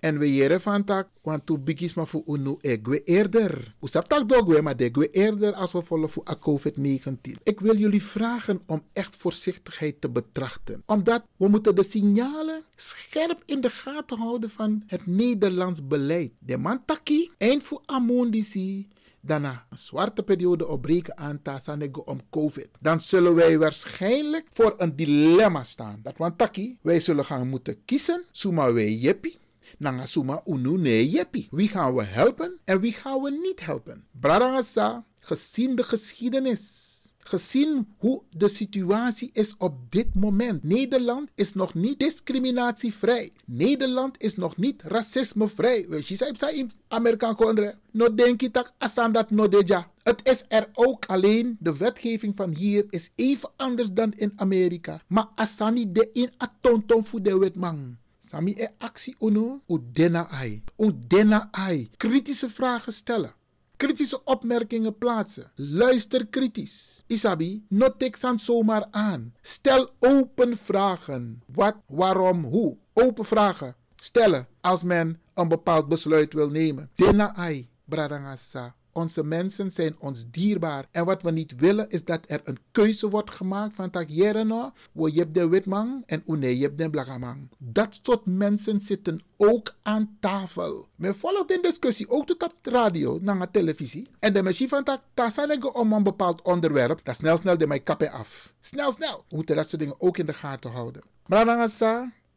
En 0.00 0.18
we 0.18 0.34
jere 0.34 0.60
van 0.60 0.84
tak, 0.84 1.08
want 1.22 1.46
tu 1.46 1.58
bigisma 1.58 2.06
fu 2.06 2.22
unu 2.26 2.56
egwe 2.60 3.02
eerder. 3.02 3.74
U 3.80 3.86
sap 3.86 4.08
tak 4.08 4.28
dogwe, 4.28 4.62
maar 4.62 4.76
degwe 4.76 5.10
eerder 5.10 5.52
als 5.52 5.72
we 5.72 5.82
volgen 5.82 6.10
voor 6.10 6.28
a 6.28 6.36
COVID-19. 6.36 7.42
Ik 7.42 7.60
wil 7.60 7.76
jullie 7.76 8.02
vragen 8.02 8.60
om 8.66 8.82
echt 8.92 9.16
voorzichtigheid 9.16 10.00
te 10.00 10.10
betrachten. 10.10 10.82
Omdat 10.86 11.24
we 11.36 11.48
moeten 11.48 11.74
de 11.74 11.84
signalen 11.84 12.62
scherp 12.76 13.42
in 13.46 13.60
de 13.60 13.70
gaten 13.70 14.18
houden 14.18 14.50
van 14.50 14.82
het 14.86 15.06
Nederlands 15.06 15.86
beleid. 15.86 16.32
De 16.40 16.56
man 16.56 16.84
taki, 16.84 17.30
eind 17.38 17.62
voor 17.62 17.82
amondisi, 17.86 18.88
daarna 19.26 19.66
een 19.70 19.78
zwarte 19.78 20.22
periode 20.22 20.66
opbreken 20.66 21.16
aan 21.16 21.42
Tasanego 21.42 22.00
om 22.00 22.20
COVID. 22.30 22.68
Dan 22.80 23.00
zullen 23.00 23.34
wij 23.34 23.58
waarschijnlijk 23.58 24.46
voor 24.50 24.74
een 24.76 24.96
dilemma 24.96 25.64
staan. 25.64 26.00
Dat 26.02 26.16
want 26.16 26.38
taki, 26.38 26.78
wij 26.82 27.00
zullen 27.00 27.24
gaan 27.24 27.48
moeten 27.48 27.84
kiezen. 27.84 28.24
Suma 28.30 28.72
wij 28.72 28.92
jeppie. 28.92 29.38
Nanga 29.78 30.06
suma 30.06 30.42
unu 30.46 30.78
nee 30.78 31.08
jeppie. 31.08 31.48
Wie 31.50 31.68
gaan 31.68 31.94
we 31.94 32.02
helpen 32.02 32.58
en 32.64 32.80
wie 32.80 32.92
gaan 32.92 33.22
we 33.22 33.30
niet 33.30 33.64
helpen? 33.64 34.06
Bradangasa, 34.10 35.04
gezien 35.18 35.74
de 35.74 35.82
geschiedenis. 35.82 36.93
Gezien 37.26 37.94
hoe 37.98 38.22
de 38.30 38.48
situatie 38.48 39.30
is 39.32 39.54
op 39.58 39.74
dit 39.88 40.14
moment. 40.14 40.62
Nederland 40.62 41.30
is 41.34 41.54
nog 41.54 41.74
niet 41.74 41.98
discriminatievrij. 41.98 43.32
Nederland 43.44 44.14
is 44.18 44.36
nog 44.36 44.56
niet 44.56 44.82
racismevrij. 44.82 45.86
Je, 45.88 46.16
zei 46.32 46.56
in 46.56 46.70
Amerikaan 46.88 47.34
kondre. 47.34 47.74
No 47.90 48.14
denk 48.14 48.40
je 48.40 48.50
dat 48.50 48.72
asan 48.78 49.12
dat 49.12 49.30
no 49.30 49.48
deja. 49.48 49.90
Het 50.02 50.20
is 50.28 50.44
er 50.48 50.68
ook 50.72 51.04
alleen. 51.04 51.56
De 51.60 51.76
wetgeving 51.76 52.36
van 52.36 52.54
hier 52.54 52.86
is 52.90 53.10
even 53.14 53.50
anders 53.56 53.92
dan 53.92 54.12
in 54.16 54.32
Amerika. 54.36 55.02
Maar 55.06 55.28
asani 55.34 55.92
de 55.92 56.08
in 56.12 56.30
atonton 56.36 57.04
voor 57.04 57.22
de 57.22 57.38
wetman. 57.38 57.96
Sami 58.18 58.54
e 58.56 58.68
actie 58.78 59.16
uno, 59.20 59.60
u 59.68 59.78
dena 59.92 60.28
ai. 60.28 60.62
U 60.76 60.92
dena 61.06 61.48
ai. 61.50 61.90
Kritische 61.96 62.48
vragen 62.48 62.92
stellen. 62.92 63.34
Kritische 63.76 64.24
opmerkingen 64.24 64.98
plaatsen. 64.98 65.50
Luister 65.54 66.26
kritisch. 66.26 67.02
Isabi, 67.06 67.64
not 67.68 67.98
take 67.98 68.38
zomaar 68.38 68.86
aan. 68.90 69.34
Stel 69.42 69.90
open 69.98 70.56
vragen. 70.56 71.42
Wat, 71.46 71.76
waarom, 71.86 72.44
hoe. 72.44 72.76
Open 72.92 73.24
vragen 73.24 73.76
stellen 74.04 74.46
als 74.60 74.82
men 74.82 75.20
een 75.34 75.48
bepaald 75.48 75.88
besluit 75.88 76.32
wil 76.32 76.50
nemen. 76.50 76.90
Dena 76.94 77.34
ai, 77.34 77.68
bradangasa. 77.84 78.74
Onze 78.96 79.24
mensen 79.24 79.70
zijn 79.70 79.96
ons 79.98 80.26
dierbaar. 80.30 80.86
En 80.90 81.04
wat 81.04 81.22
we 81.22 81.30
niet 81.30 81.54
willen 81.56 81.90
is 81.90 82.04
dat 82.04 82.20
er 82.26 82.40
een 82.44 82.58
keuze 82.70 83.08
wordt 83.08 83.30
gemaakt 83.30 83.74
van 83.74 83.90
tak 83.90 84.08
no, 84.08 84.72
wo 84.92 85.08
je 85.08 85.30
de 85.30 85.48
witman 85.48 86.02
en 86.06 86.22
une 86.26 86.58
je 86.58 86.74
de 86.74 86.90
blagamang. 86.90 87.48
Dat 87.58 87.98
soort 88.02 88.26
mensen 88.26 88.80
zitten 88.80 89.20
ook 89.36 89.74
aan 89.82 90.16
tafel. 90.20 90.88
Men 90.96 91.16
volgt 91.16 91.48
de 91.48 91.58
discussie 91.62 92.10
ook 92.10 92.26
tot 92.26 92.42
op 92.42 92.52
de 92.62 92.70
radio, 92.70 93.18
naar 93.20 93.38
de 93.38 93.48
televisie. 93.50 94.08
En 94.18 94.32
de 94.32 94.42
machine 94.42 94.68
van 94.68 94.84
tak, 94.84 95.00
tasanego 95.14 95.68
om 95.68 95.92
een 95.92 96.02
bepaald 96.02 96.42
onderwerp, 96.42 97.00
dat 97.02 97.16
snel 97.16 97.36
snel 97.36 97.58
de 97.58 97.66
mij 97.66 97.80
kappen 97.80 98.10
af. 98.10 98.54
Snel 98.60 98.92
snel. 98.92 99.24
We 99.28 99.36
moeten 99.36 99.56
dat 99.56 99.68
soort 99.68 99.80
dingen 99.80 100.00
ook 100.00 100.18
in 100.18 100.26
de 100.26 100.34
gaten 100.34 100.70
houden. 100.70 101.02
Maar 101.26 101.70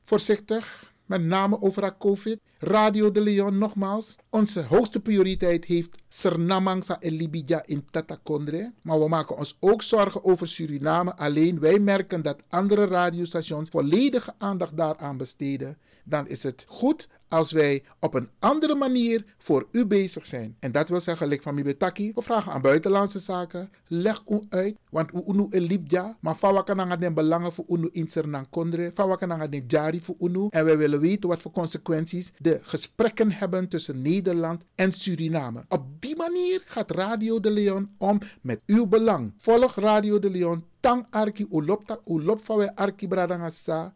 voorzichtig 0.02 0.94
met 1.06 1.24
name 1.24 1.62
over 1.62 1.98
COVID. 1.98 2.40
Radio 2.60 3.12
de 3.12 3.22
Leon 3.22 3.58
nogmaals. 3.58 4.16
Onze 4.38 4.64
hoogste 4.64 5.00
prioriteit 5.00 5.66
heeft 5.66 6.04
Sernamangsa 6.10 7.00
en 7.00 7.14
Libidja 7.14 7.64
in 7.66 7.86
Tatakondre. 7.92 8.74
Maar 8.82 9.00
we 9.00 9.08
maken 9.08 9.38
ons 9.38 9.58
ook 9.60 9.84
zorgen 9.84 10.24
over 10.24 10.48
Suriname. 10.48 11.16
Alleen 11.16 11.60
wij 11.60 11.80
merken 11.80 12.22
dat 12.22 12.44
andere 12.50 12.86
radiostations 12.86 13.70
volledige 13.70 14.34
aandacht 14.38 14.78
daaraan 14.78 15.18
besteden. 15.18 15.78
Dan 16.04 16.28
is 16.28 16.44
het 16.44 16.66
goed 16.68 17.08
als 17.30 17.52
wij 17.52 17.84
op 18.00 18.14
een 18.14 18.30
andere 18.40 18.76
manier 18.76 19.26
voor 19.38 19.68
u 19.72 19.86
bezig 19.86 20.26
zijn. 20.26 20.56
En 20.60 20.72
dat 20.72 20.90
wil 20.90 21.02
zeggen, 21.02 21.28
like 21.28 21.44
van 21.44 21.56
Mibetaki, 21.56 22.12
we 22.16 22.22
vragen 22.22 22.52
aan 22.52 22.62
buitenlandse 22.62 23.20
zaken. 23.20 23.70
Leg 23.88 24.24
u 24.28 24.40
uit, 24.50 24.78
want 24.90 25.14
u 25.14 25.22
unu 25.28 25.48
in 25.50 25.62
Libja, 25.62 26.18
maar 26.20 26.38
wat 26.40 26.68
den 27.00 27.14
belangen 27.14 27.54
voor 27.54 27.66
unu 27.68 27.90
in 27.92 28.08
Sernang 28.08 28.48
Kondre, 28.50 28.92
van 28.94 29.08
wat 29.08 29.20
den 29.20 29.64
jari 29.68 30.02
voor 30.02 30.16
unu. 30.20 30.48
En 30.50 30.66
wij 30.66 30.78
willen 30.78 31.00
weten 31.00 31.30
wat 31.30 31.42
voor 31.42 31.52
consequenties 31.52 32.32
de 32.38 32.60
gesprekken 32.62 33.32
hebben 33.32 33.68
tussen 33.68 34.02
Nederland 34.02 34.26
en 34.76 34.92
Suriname. 34.92 35.66
Op 35.70 35.86
die 36.00 36.16
manier 36.16 36.62
gaat 36.66 36.92
Radio 36.92 37.40
de 37.40 37.52
Leon 37.52 37.90
om 37.98 38.20
met 38.42 38.62
uw 38.66 38.86
belang. 38.88 39.34
Volg 39.38 39.76
Radio 39.76 40.20
de 40.20 40.30
Leon 40.30 40.64
tang 40.88 41.06
arki 41.10 41.48
ulop 41.52 42.02
ulop 42.08 42.46
van 42.46 42.58
wij 42.58 42.72
arki. 42.76 43.08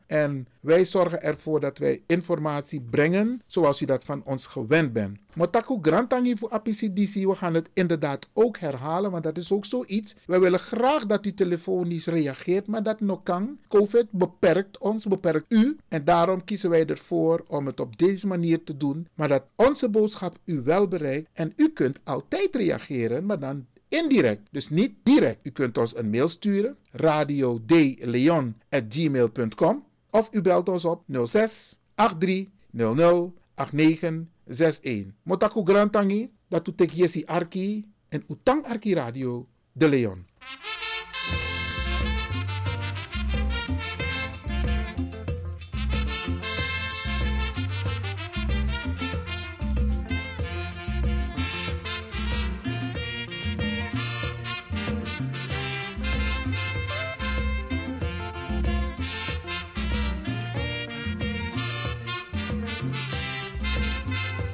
En 0.07 0.47
wij 0.59 0.85
zorgen 0.85 1.21
ervoor 1.21 1.59
dat 1.59 1.77
wij 1.77 2.01
informatie 2.07 2.81
brengen 2.81 3.41
zoals 3.47 3.81
u 3.81 3.85
dat 3.85 4.03
van 4.03 4.23
ons 4.25 4.45
gewend 4.45 4.93
bent. 4.93 5.19
Motaku 5.33 5.77
grantangi 5.81 6.37
voor 6.37 6.49
APCDC, 6.49 7.13
we 7.13 7.35
gaan 7.35 7.53
het 7.53 7.69
inderdaad 7.73 8.27
ook 8.33 8.57
herhalen, 8.57 9.11
want 9.11 9.23
dat 9.23 9.37
is 9.37 9.51
ook 9.51 9.65
zoiets. 9.65 10.15
Wij 10.25 10.39
willen 10.39 10.59
graag 10.59 11.05
dat 11.05 11.25
u 11.25 11.33
telefonisch 11.33 12.05
reageert, 12.05 12.67
maar 12.67 12.83
dat 12.83 12.99
nog 12.99 13.23
kan. 13.23 13.57
COVID 13.67 14.11
beperkt 14.11 14.77
ons, 14.77 15.05
beperkt 15.05 15.45
u. 15.47 15.77
En 15.87 16.03
daarom 16.03 16.43
kiezen 16.43 16.69
wij 16.69 16.85
ervoor 16.85 17.43
om 17.47 17.65
het 17.65 17.79
op 17.79 17.97
deze 17.97 18.27
manier 18.27 18.63
te 18.63 18.77
doen, 18.77 19.07
maar 19.13 19.27
dat 19.27 19.43
onze 19.55 19.89
boodschap 19.89 20.37
u 20.45 20.61
wel 20.61 20.87
bereikt. 20.87 21.29
En 21.33 21.53
u 21.55 21.69
kunt 21.69 21.99
altijd 22.03 22.55
reageren, 22.55 23.25
maar 23.25 23.39
dan 23.39 23.65
indirect, 23.91 24.41
dus 24.51 24.69
niet 24.69 24.93
direct. 25.03 25.39
U 25.43 25.51
kunt 25.51 25.77
ons 25.77 25.97
een 25.97 26.09
mail 26.09 26.27
sturen, 26.27 26.77
radiodeleon.gmail.com 26.91 29.85
of 30.09 30.29
u 30.31 30.41
belt 30.41 30.69
ons 30.69 30.85
op 30.85 31.03
06 31.25 31.79
83 31.95 32.47
00 32.71 33.33
8961. 33.55 35.13
Motaku 35.23 35.65
Grantangi, 35.65 36.29
dat 36.47 36.67
u 36.67 36.75
tek 36.75 36.91
yesi 36.91 37.25
arki 37.25 37.91
en 38.09 38.23
utang 38.27 38.65
arki 38.65 38.93
radio 38.93 39.47
de 39.71 39.89
Leon. 39.89 40.25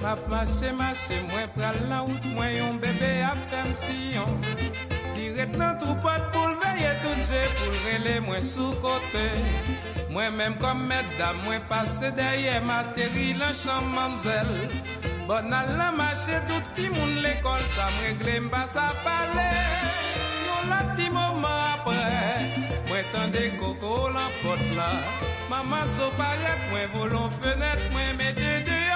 Map 0.08 0.20
mache 0.32 0.72
mache 0.80 1.16
mwen 1.28 1.48
pral 1.58 1.78
la 1.90 1.98
wout 2.02 2.26
mwen 2.32 2.52
yon 2.56 2.78
bebe 2.80 3.10
ap 3.28 3.40
fem 3.52 3.74
siyon 3.76 4.30
Li 5.18 5.34
ret 5.36 5.58
nan 5.60 5.76
troupot 5.82 6.30
pou 6.32 6.48
lveye 6.54 6.94
tout 7.02 7.20
je 7.28 7.42
pou 7.58 7.74
lrele 7.74 8.14
mwen 8.24 8.40
sou 8.52 8.72
kote 8.86 9.26
Mwen 10.14 10.38
menm 10.40 10.56
kom 10.64 10.86
meddam 10.88 11.44
mwen 11.44 11.60
pase 11.68 12.14
derye 12.22 12.56
materi 12.70 13.34
lan 13.42 13.52
chan 13.66 13.92
mamzel 13.98 14.54
Bon 15.28 15.52
al 15.60 15.76
la 15.82 15.92
mache 16.00 16.40
tout 16.48 16.72
ti 16.80 16.88
moun 16.96 17.20
l'ekol 17.28 17.68
sa 17.76 17.92
mregle 17.98 18.40
mba 18.48 18.64
sa 18.78 18.88
pale 19.04 19.50
Yon 20.48 20.72
la 20.72 20.82
ti 20.96 21.12
mouman 21.18 21.62
apre 21.74 22.08
Mwen 22.88 23.12
tande 23.12 23.50
koko 23.60 24.08
lan 24.16 24.32
pot 24.40 24.68
la 24.80 24.92
Maman 25.52 25.96
so 26.00 26.14
payet 26.16 26.70
mwen 26.72 26.94
volon 26.96 27.42
fenet 27.42 27.90
mwen 27.92 28.16
mede 28.24 28.54
de 28.72 28.87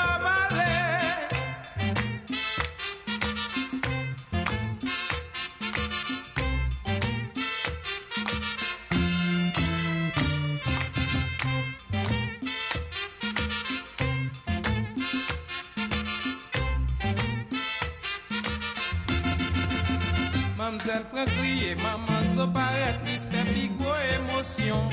so 22.31 22.47
paret 22.55 22.97
li 23.05 23.17
fe 23.29 23.41
pi 23.51 23.63
gwo 23.79 23.93
emosyon 24.15 24.87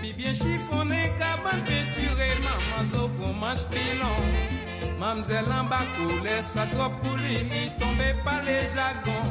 Pi 0.00 0.12
bien 0.16 0.34
chifone, 0.34 1.00
kaban 1.18 1.60
peture, 1.68 2.28
maman 2.44 2.86
so 2.86 3.08
pou 3.18 3.32
manch 3.42 3.66
pilon 3.72 4.24
Mamzelle 5.00 5.52
an 5.52 5.68
bakou, 5.68 6.22
lesa 6.24 6.64
trop 6.72 6.94
pou 7.02 7.18
li, 7.24 7.42
li 7.50 7.66
tombe 7.80 8.08
pa 8.24 8.38
le 8.46 8.58
jagon 8.74 9.28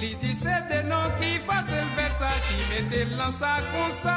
Li 0.00 0.14
di 0.22 0.32
se 0.34 0.54
de 0.70 0.80
non 0.88 1.06
ki 1.20 1.36
fase 1.44 1.84
fè 1.98 2.08
sa 2.18 2.32
Ki 2.48 2.58
mette 2.72 3.04
lan 3.12 3.32
sa 3.32 3.56
kon 3.72 3.92
sa 3.92 4.16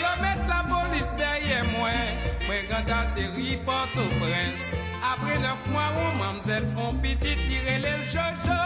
Yo 0.00 0.16
met 0.24 0.40
la 0.48 0.62
polis 0.70 1.12
derye 1.20 1.60
mwen 1.74 2.16
Mwen 2.46 2.66
ganda 2.72 3.04
teri 3.18 3.58
porto 3.68 4.08
prens 4.18 4.72
Apre 5.12 5.38
neuf 5.44 5.70
mwa 5.74 5.88
ou 6.00 6.18
mamzel 6.22 6.66
fon 6.74 7.00
pitit 7.04 7.48
Tire 7.48 7.80
le 7.84 7.96
l 8.00 8.04
jojo 8.08 8.62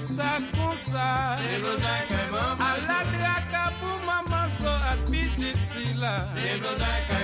sa 0.00 0.36
kon 0.52 0.76
sa 0.76 1.40
blozay 1.40 2.02
kay 2.08 2.26
A 2.28 2.70
maman 2.76 2.84
la 2.88 3.00
sou 3.00 3.12
draka 3.16 3.64
so 4.52 4.72
pitit 5.10 5.56
si 5.60 5.94
la 5.96 6.16
Le 6.36 6.52
blozay 6.60 7.15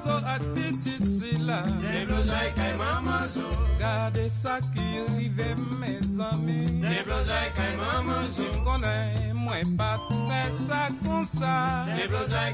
so 0.00 0.16
addicted 0.24 1.04
sila 1.04 1.60
Des 1.84 2.08
kay 2.56 2.72
maman 2.80 3.28
so 3.28 3.44
Gade 3.76 4.32
sa 4.32 4.56
ki 4.72 5.04
rive 5.12 5.52
me 5.76 6.00
zami 6.00 6.64
Des 6.80 7.04
blousay 7.04 7.52
kay 7.52 7.76
maman 7.76 8.24
so 8.24 8.48
mwen 9.36 10.48
sa 10.48 10.88
kon 11.04 11.20
sa 11.24 11.84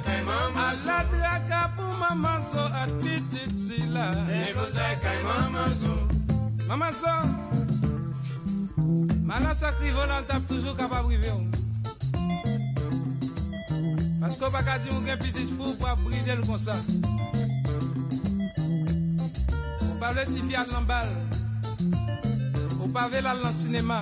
kay 0.03 0.27
so 0.27 0.59
A 0.59 0.75
la 0.91 0.99
draka 1.07 1.63
pou 1.79 1.95
maman 2.03 2.43
so 2.43 2.59
addicted 2.83 3.55
sila 3.55 4.11
Des 4.27 4.51
blousay 4.51 4.99
kay 4.99 5.19
maman 5.23 5.71
so. 5.71 5.95
Maman 6.67 6.91
so 6.91 7.15
sa 9.55 9.71
kri 9.79 9.95
volan 9.95 10.27
tap 10.27 10.43
toujou 10.51 10.75
kapab 10.75 11.07
rive 11.07 11.31
baka 14.51 14.83
di 14.83 14.91
mwen 14.91 15.07
gen 15.07 15.19
fou 15.55 15.71
pa 15.79 15.95
bridel 16.03 16.43
kon 16.43 16.59
sa 16.59 16.75
ou 20.07 20.13
pa 20.13 20.23
vle 20.23 20.31
ti 20.31 20.43
fi 20.47 20.55
al 20.55 20.69
nan 20.71 20.85
bal 20.87 21.09
Ou 22.79 22.87
pa 22.95 23.09
ve 23.11 23.19
lal 23.27 23.41
nan 23.43 23.51
sinema 23.51 23.97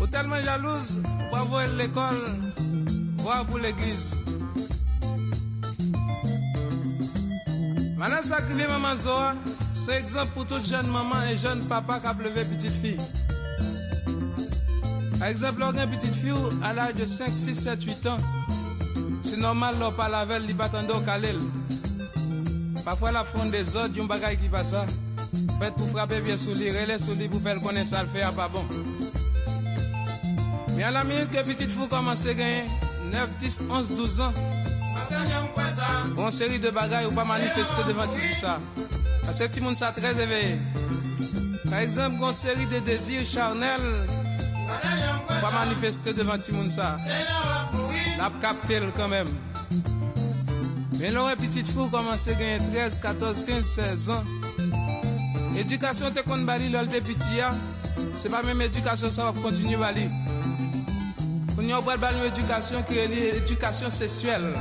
Ou 0.00 0.08
telman 0.10 0.40
jalouz 0.42 0.96
Ou 0.98 1.28
pa 1.30 1.44
vo 1.46 1.60
el 1.62 1.76
l'ekol 1.78 2.18
Voa 3.20 3.44
pou 3.46 3.60
l'eglize 3.62 4.18
Manan 8.00 8.26
sa 8.26 8.40
krive 8.42 8.66
maman 8.66 8.98
Zoa. 8.98 9.36
Se 9.78 9.94
ekzamp 9.94 10.34
pou 10.34 10.42
tout 10.42 10.66
jen 10.66 10.90
maman 10.90 11.28
E 11.30 11.36
jen 11.38 11.62
papa 11.70 12.00
ka 12.02 12.16
pleve 12.18 12.48
pitit 12.50 12.74
fi 12.80 12.96
Par 15.20 15.28
exemple, 15.28 15.62
lor 15.62 15.78
gen 15.78 15.94
pitit 15.94 16.18
fi 16.18 16.34
ou 16.34 16.50
A 16.66 16.74
l'aj 16.74 16.98
de 16.98 17.06
5, 17.06 17.30
6, 17.30 17.62
7, 17.62 17.86
8 17.94 18.10
ans 18.16 18.26
Se 19.22 19.38
normal 19.38 19.78
lor 19.78 19.94
pa 19.94 20.10
lavel 20.10 20.50
li 20.50 20.58
batando 20.58 20.98
kalel 21.06 21.38
Parfois 22.86 23.10
la 23.10 23.24
fronde 23.24 23.50
des 23.50 23.74
autres 23.74 23.96
Yon 23.98 24.06
bagay 24.06 24.36
ki 24.38 24.48
pa 24.48 24.62
sa 24.62 24.84
Faites 25.58 25.74
pour 25.74 25.88
frapper 25.90 26.20
bien 26.20 26.36
sous 26.36 26.54
li 26.54 26.70
Relais 26.70 27.00
sous 27.00 27.16
pour 27.16 27.42
faire 27.42 27.60
connaître 27.60 27.88
ça 27.88 28.02
le 28.04 28.08
fait 28.08 28.22
à 28.22 28.30
pas 28.30 28.46
bon. 28.46 28.64
Mais 30.76 30.84
à 30.84 30.92
la 30.92 31.02
minute 31.02 31.30
que 31.32 31.42
petit 31.42 31.66
fou 31.66 31.88
commence 31.88 32.24
à 32.26 32.34
gagner 32.34 32.62
9, 33.12 33.28
10, 33.40 33.62
11, 33.68 33.96
12 33.96 34.20
ans 34.20 34.32
Bon 36.14 36.30
série 36.30 36.60
de 36.60 36.70
bagailles 36.70 37.06
ou 37.06 37.10
pas 37.10 37.24
manifester 37.24 37.82
devant 37.88 38.06
ti 38.06 38.20
ça. 38.40 38.60
Parce 39.24 39.40
que 39.40 39.44
ti 39.46 39.60
moun 39.60 39.74
sa 39.74 39.90
très 39.90 40.12
éveillé. 40.22 40.56
Par 41.68 41.80
exemple, 41.80 42.22
une 42.22 42.32
série 42.32 42.66
de 42.66 42.78
désirs 42.78 43.26
charnels 43.26 44.06
pas 45.42 45.50
manifester 45.50 46.14
devant 46.14 46.38
ti 46.38 46.52
moun 46.52 46.70
sa 46.70 46.96
La 48.16 48.30
capté 48.40 48.80
quand 48.96 49.08
même 49.08 49.26
mais 50.98 51.10
non, 51.10 51.26
un 51.26 51.36
petit 51.36 51.64
fou 51.64 51.88
commence 51.88 52.26
à 52.28 52.32
gagner 52.32 52.58
13, 52.72 53.00
14, 53.00 53.44
15, 53.44 53.64
16 53.64 54.10
ans. 54.10 54.24
L'éducation, 55.54 56.10
tu 56.10 56.20
es 56.20 56.22
comme 56.22 56.46
l'homme 56.46 56.58
de 56.58 56.72
l'homme 56.72 56.86
de 56.86 56.94
l'homme 56.94 57.02
de. 57.04 58.14
Ce 58.14 58.24
n'est 58.24 58.30
pas 58.30 58.42
même 58.42 58.62
éducation, 58.62 59.10
ça 59.10 59.24
va 59.24 59.32
continuer 59.40 59.74
à 59.82 59.92
l'homme. 59.92 60.10
Nous 61.58 61.74
avons 61.74 61.90
une 61.90 62.26
éducation 62.26 62.82
qui 62.82 62.98
est 62.98 63.08
l'éducation 63.08 63.90
sexuelle. 63.90 64.54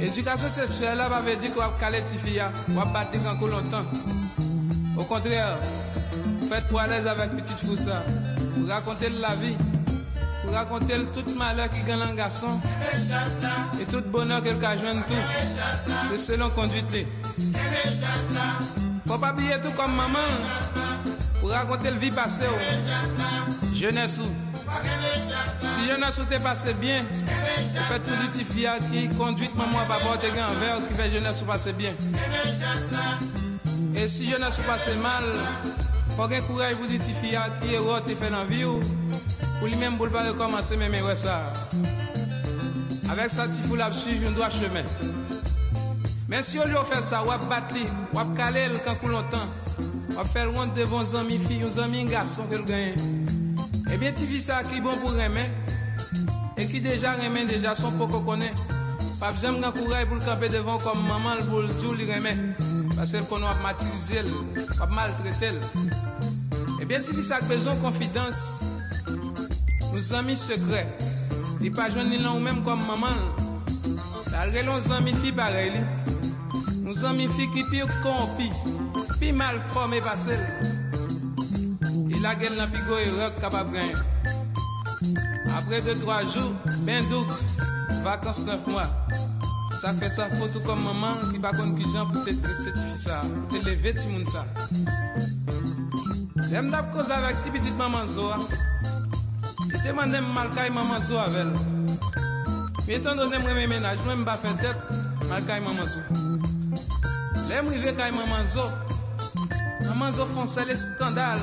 L'éducation 0.00 0.48
sexuelle, 0.48 0.98
ça 0.98 1.08
va 1.08 1.22
dire 1.36 1.50
que 1.50 1.54
qu'on 1.54 1.60
va 1.60 1.76
caler 1.78 1.98
les 2.00 2.18
filles, 2.18 2.42
on 2.70 2.72
va 2.72 2.84
battre 2.86 3.18
encore 3.28 3.48
longtemps. 3.48 3.84
Au 4.96 5.04
contraire, 5.04 5.58
vous 6.40 6.48
faites 6.48 6.68
pour 6.68 6.80
l'aise 6.82 7.06
avec 7.06 7.30
petit 7.36 7.66
fou 7.66 7.76
ça. 7.76 8.02
Vous 8.56 8.66
racontez 8.66 9.10
la 9.10 9.34
vie 9.36 9.56
raconter 10.54 10.94
tout 11.12 11.24
malheur 11.36 11.68
qui 11.70 11.82
gagne 11.82 12.02
un 12.02 12.14
garçon. 12.14 12.48
Et 13.80 13.84
tout 13.84 14.02
bonheur 14.06 14.42
qu'elle 14.42 14.60
joint 14.60 14.94
tout. 14.96 15.14
C'est 16.10 16.18
selon 16.18 16.50
conduite 16.50 16.90
li 16.92 17.06
Faut 19.06 19.18
pas 19.18 19.32
oublier 19.32 19.60
tout 19.62 19.70
comme 19.72 19.94
maman. 19.94 20.18
Pour 21.40 21.50
raconter 21.50 21.90
le 21.90 21.98
vie 21.98 22.10
passée 22.10 22.44
ou 22.44 23.74
Jeunesse 23.74 24.18
ou 24.18 24.26
Si 25.62 25.88
jeunesse 25.88 26.18
ou 26.18 26.24
t'es 26.24 26.38
passé 26.38 26.72
bien 26.72 27.02
Vous 27.02 27.84
faites 27.90 28.02
tout 28.02 28.52
fille 28.52 28.68
qui 28.90 29.08
conduit 29.14 29.50
maman 29.56 29.80
à 29.80 29.84
papa 29.84 30.16
te 30.16 30.26
un 30.26 30.54
verre 30.54 30.78
qui 30.88 30.94
fait 30.94 31.10
jeunesse 31.10 31.42
ou 31.42 31.44
passer 31.44 31.72
bien. 31.74 31.90
Et 33.94 34.08
si 34.08 34.30
jeunesse 34.30 34.58
ou 34.58 34.62
passe 34.62 34.88
mal 35.02 35.24
Faut 36.16 36.28
gen 36.30 36.42
courage 36.42 36.76
ti 37.00 37.12
fille 37.12 37.38
qui 37.60 37.74
est 37.74 37.78
rote 37.78 38.08
et 38.08 38.14
fait 38.14 38.30
dans 38.30 38.44
vie 38.44 38.64
ou 38.64 38.80
pour 39.64 39.72
lui-même 39.72 39.96
pour 39.96 40.10
pas 40.10 40.28
recommencer 40.28 40.76
même 40.76 40.92
ouais 40.92 41.16
ça. 41.16 41.50
Avec 43.10 43.30
ça 43.30 43.48
ti 43.48 43.62
fou 43.62 43.76
la 43.76 43.90
suivre 43.94 44.28
un 44.28 44.32
droit 44.32 44.50
chemin. 44.50 44.84
Mais 46.28 46.42
si 46.42 46.58
on 46.58 46.66
lui 46.66 46.74
fait 46.84 47.00
ça, 47.00 47.22
on 47.22 47.28
va 47.30 47.38
battre, 47.38 47.74
on 48.12 48.22
va 48.22 48.36
caler 48.36 48.68
le 48.68 48.76
quand 48.76 49.08
longtemps. 49.08 49.38
On 50.18 50.24
faire 50.24 50.52
honte 50.54 50.74
devant 50.74 51.00
un 51.00 51.20
ami 51.20 51.38
fille, 51.38 51.62
un 51.62 51.82
ami 51.82 52.04
garçon 52.04 52.42
que 52.50 52.56
le 52.56 52.62
gagne. 52.62 52.94
Eh 53.90 53.96
bien, 53.96 54.12
tu 54.12 54.26
vis 54.26 54.42
ça 54.42 54.62
qui 54.64 54.76
est 54.76 54.80
bon 54.82 54.94
pour 54.96 55.12
remettre 55.12 55.48
et 56.58 56.66
qui 56.66 56.82
déjà 56.82 57.12
remet 57.12 57.46
déjà 57.46 57.74
son 57.74 57.92
poco 57.92 58.20
connaît. 58.20 58.52
Pas 59.18 59.32
besoin 59.32 59.52
de 59.52 59.78
courage 59.78 60.04
pour 60.08 60.16
le 60.16 60.24
camper 60.26 60.50
devant 60.50 60.76
comme 60.76 61.06
maman 61.08 61.36
pour 61.48 61.60
le 61.60 61.68
dire 61.68 61.92
lui 61.94 62.12
remet. 62.12 62.36
Parce 62.96 63.12
qu'elle 63.12 63.24
qu'on 63.24 63.38
va 63.38 63.54
matérialiser, 63.62 64.24
va 64.78 64.86
maltraiter. 64.88 65.52
Eh 66.82 66.84
bien, 66.84 66.98
tu 67.00 67.12
vis 67.12 67.22
ça 67.22 67.40
besoin 67.40 67.74
de 67.74 67.80
confidence 67.80 68.73
nous 69.94 70.12
amis 70.12 70.36
secrets, 70.36 70.88
les 71.60 71.70
pas 71.70 71.88
jeunes 71.88 72.20
l'ont 72.20 72.40
même 72.40 72.64
comme 72.64 72.80
maman. 72.80 73.14
La 74.32 74.62
nos 74.64 74.92
amis 74.92 75.14
filles 75.14 75.32
pareil, 75.32 75.72
nous 76.82 77.04
avons 77.04 77.14
amis 77.14 77.28
filles 77.28 77.50
qui 77.50 77.62
pire 77.70 77.86
qu'on 78.02 78.26
pire, 78.36 78.52
pire 79.20 79.34
mal 79.34 79.60
formé 79.72 80.00
par 80.00 80.16
Et 80.28 82.20
la 82.20 82.34
gueule 82.34 82.56
n'a 82.56 82.66
pas 82.66 83.00
et 83.00 83.22
rock 83.22 83.40
capable 83.40 83.72
de 83.72 83.78
Après 85.56 85.80
deux, 85.80 85.94
trois 85.94 86.22
jours, 86.22 86.52
ben 86.80 87.08
douc, 87.08 87.28
vacances 88.02 88.44
neuf 88.44 88.66
mois. 88.66 88.90
Ça 89.80 89.92
fait 89.92 90.10
sa 90.10 90.28
photo 90.28 90.58
comme 90.66 90.82
maman 90.82 91.10
qui 91.30 91.38
va 91.38 91.50
contre 91.50 91.76
qui 91.76 91.84
j'en 91.92 92.06
peut 92.06 92.18
être 92.26 92.56
certifié 92.56 92.96
ça, 92.96 93.20
pour 93.48 93.60
te 93.60 93.66
lever, 93.68 93.94
ça. 94.26 94.44
J'aime 96.50 96.70
d'abord 96.70 96.90
cause 96.92 97.10
avec 97.12 97.36
petit 97.36 97.50
petite 97.50 97.76
maman 97.76 98.06
Zoa 98.08 98.38
demande 99.86 100.20
mal 100.34 100.50
kay 100.50 100.70
maman 100.70 101.00
Zoa 101.00 101.26
avec. 101.28 101.54
Mais 102.86 102.94
étant 102.94 103.14
donné 103.14 103.36
que 103.36 103.42
je 103.42 103.66
ménage, 103.66 103.98
je 104.04 104.10
ne 104.10 104.16
vais 104.16 104.24
pas 104.24 104.36
faire 104.36 104.56
tête, 104.56 104.76
mal 105.28 105.44
kay 105.44 105.60
maman 105.60 105.84
Zoa. 105.84 106.02
L'aime 107.48 107.68
rive 107.68 107.94
kay 107.96 108.10
maman 108.10 108.44
Zoa. 108.46 108.70
Maman 109.88 110.12
Zoa 110.12 110.26
font 110.26 110.46
ça 110.46 110.62
les 110.64 110.76
scandales. 110.76 111.38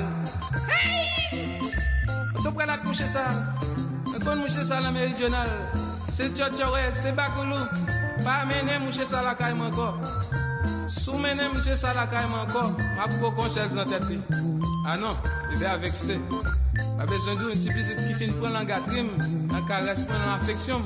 Hey! 0.70 1.60
Tu 2.44 2.52
prends 2.52 2.66
la 2.66 2.78
couche 2.78 3.06
ça. 3.06 3.26
Quand 4.24 4.36
moucher 4.36 4.64
ça 4.64 4.80
la 4.80 4.92
méridionale, 4.92 5.50
c'est 6.12 6.30
Tchotchoré, 6.36 6.92
c'est 6.92 7.12
Bakoulou. 7.14 7.58
Pas 8.24 8.46
mener 8.46 8.78
moucher 8.80 9.06
ça 9.06 9.24
la 9.24 9.34
caille 9.34 9.60
encore. 9.60 10.00
Sous 10.88 11.14
mener 11.14 11.50
moucher 11.54 11.76
ça 11.76 11.94
la 11.94 12.06
caille 12.06 12.26
encore. 12.26 12.72
Ma 12.98 13.08
pour 13.18 13.34
qu'on 13.34 13.50
cherche 13.50 13.74
dans 13.74 13.86
tête. 13.86 14.04
Ah 14.86 14.98
non, 14.98 15.16
il 15.52 15.58
vais 15.58 15.66
avec 15.66 15.94
A 17.02 17.06
bezon 17.10 17.34
dou 17.40 17.50
yon 17.50 17.58
ti 17.58 17.72
plizit 17.74 17.98
ki 17.98 18.14
fin 18.14 18.34
pran 18.38 18.52
lan 18.54 18.68
gatrim, 18.70 19.08
nan 19.50 19.64
kares 19.66 20.04
pran 20.06 20.20
lan 20.22 20.36
afeksyon. 20.36 20.84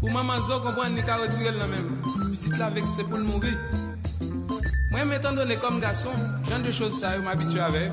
Pou 0.00 0.10
maman 0.10 0.40
zo 0.42 0.56
kompran 0.64 0.96
ni 0.96 1.04
ka 1.06 1.20
retirel 1.20 1.60
nan 1.60 1.70
men, 1.70 1.84
pisit 2.32 2.56
la 2.58 2.66
vek 2.74 2.88
se 2.90 3.04
pou 3.06 3.20
l 3.20 3.28
mouri. 3.28 3.52
Mwen 4.90 5.06
metan 5.06 5.38
do 5.38 5.44
ne 5.46 5.54
kom 5.62 5.78
gason, 5.78 6.18
jan 6.50 6.66
de 6.66 6.72
chos 6.74 6.98
sa 6.98 7.12
yo 7.14 7.22
m 7.22 7.30
abitu 7.30 7.62
ave. 7.62 7.84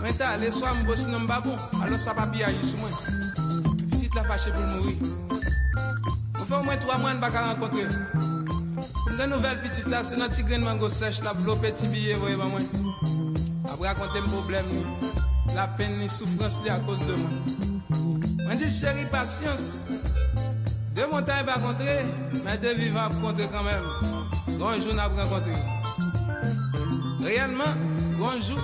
Mwen 0.00 0.16
ta 0.16 0.30
ale 0.38 0.48
swa 0.56 0.72
m 0.72 0.86
bosi 0.88 1.10
nan 1.12 1.26
m 1.26 1.28
babon, 1.28 1.60
alo 1.84 2.00
sa 2.00 2.16
papi 2.16 2.46
aji 2.48 2.64
sou 2.70 2.80
mwen. 2.80 3.84
Pisit 3.90 4.16
la 4.16 4.24
fache 4.30 4.54
pou 4.56 4.64
l 4.64 4.72
mouri. 4.78 4.96
Mwen 6.38 6.48
fe 6.48 6.62
mwen 6.64 6.80
3 6.86 6.98
mwen 7.04 7.20
baka 7.26 7.44
renkontre. 7.44 7.84
Mwen 9.02 9.20
den 9.20 9.36
nouvel 9.36 9.60
pitit 9.66 9.92
la, 9.92 10.00
se 10.00 10.16
nan 10.16 10.32
ti 10.32 10.48
gren 10.48 10.64
mango 10.64 10.88
sech 10.88 11.20
la, 11.28 11.36
blope 11.44 11.76
ti 11.76 11.92
biye 11.92 12.16
voye 12.24 12.40
ba 12.40 12.48
mwen. 12.48 12.64
Apre 13.68 13.92
akonte 13.92 14.24
m 14.24 14.32
problem 14.32 14.72
nou. 14.72 15.33
La 15.54 15.66
peine, 15.68 16.00
la 16.00 16.08
souffrance 16.08 16.60
à 16.68 16.78
cause 16.80 17.06
de 17.06 17.14
moi. 17.14 17.30
On 18.50 18.54
dit 18.54 18.70
chérie, 18.70 19.06
patience. 19.10 19.86
Deux 20.94 21.06
montagnes 21.08 21.44
pas 21.44 21.54
rencontrer, 21.54 22.02
mais 22.44 22.58
deux 22.58 22.74
vivants 22.74 23.08
rencontrer 23.08 23.48
quand 23.52 23.64
même. 23.64 24.58
Grand 24.58 24.78
jour 24.78 24.94
n'a 24.94 25.08
pas 25.08 25.24
rencontré. 25.24 25.52
Réellement, 27.22 27.64
grand 28.18 28.40
jour, 28.40 28.60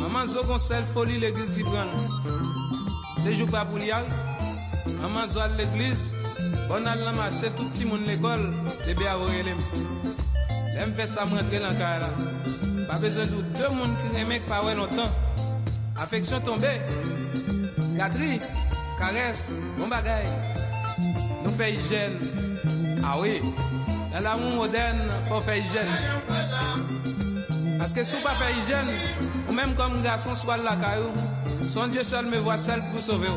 maman 0.00 0.26
zo 0.26 0.42
kon 0.44 0.58
sel 0.58 0.84
folie 0.92 1.18
l'église 1.18 1.56
qui 1.56 1.62
prend. 1.62 1.88
C'est 3.18 3.34
jour 3.34 3.48
pas 3.48 3.64
pour 3.64 3.78
y 3.78 3.90
aller. 3.90 4.06
Maman 5.00 5.26
zo 5.26 5.40
à 5.40 5.48
l'église, 5.48 6.14
on 6.70 6.86
a 6.86 6.94
tout 7.50 7.64
petit 7.70 7.86
monde 7.86 8.06
l'école, 8.06 8.52
les 8.86 8.94
bien 8.94 9.14
relève. 9.14 9.56
L'aime 10.74 10.92
fait 10.94 11.06
ça 11.06 11.24
rentrer 11.24 11.58
dans 11.58 11.70
la 11.70 11.98
là. 11.98 12.08
Pas 12.88 12.98
besoin 12.98 13.24
de 13.24 13.30
deux 13.30 13.74
monde 13.74 13.90
qui 13.96 14.22
remet 14.22 14.40
pas 14.40 14.74
longtemps 14.74 15.10
affection 16.00 16.40
tombée, 16.40 16.80
gâterie, 17.96 18.40
caresse, 18.98 19.56
bon 19.78 19.88
bagaille. 19.88 20.26
Nous 21.44 21.50
fait 21.50 21.74
hygiène. 21.74 22.18
Ah 23.04 23.16
oui, 23.20 23.40
dans 24.12 24.20
l'amour 24.20 24.56
moderne, 24.56 24.98
faut 25.28 25.40
faire 25.40 25.56
hygiène. 25.56 25.86
Parce 27.78 27.92
que 27.92 28.02
si 28.04 28.16
on 28.16 28.22
pas 28.22 28.34
faire 28.34 28.56
hygiène, 28.58 28.88
ou 29.48 29.52
même 29.52 29.74
comme 29.74 30.00
garçon, 30.02 30.34
soit 30.34 30.58
de 30.58 30.64
la 30.64 30.76
caillou, 30.76 31.10
son 31.62 31.86
Dieu 31.86 32.02
seul 32.02 32.26
me 32.26 32.38
voit 32.38 32.58
seul 32.58 32.82
pour 32.92 33.00
sauver. 33.00 33.28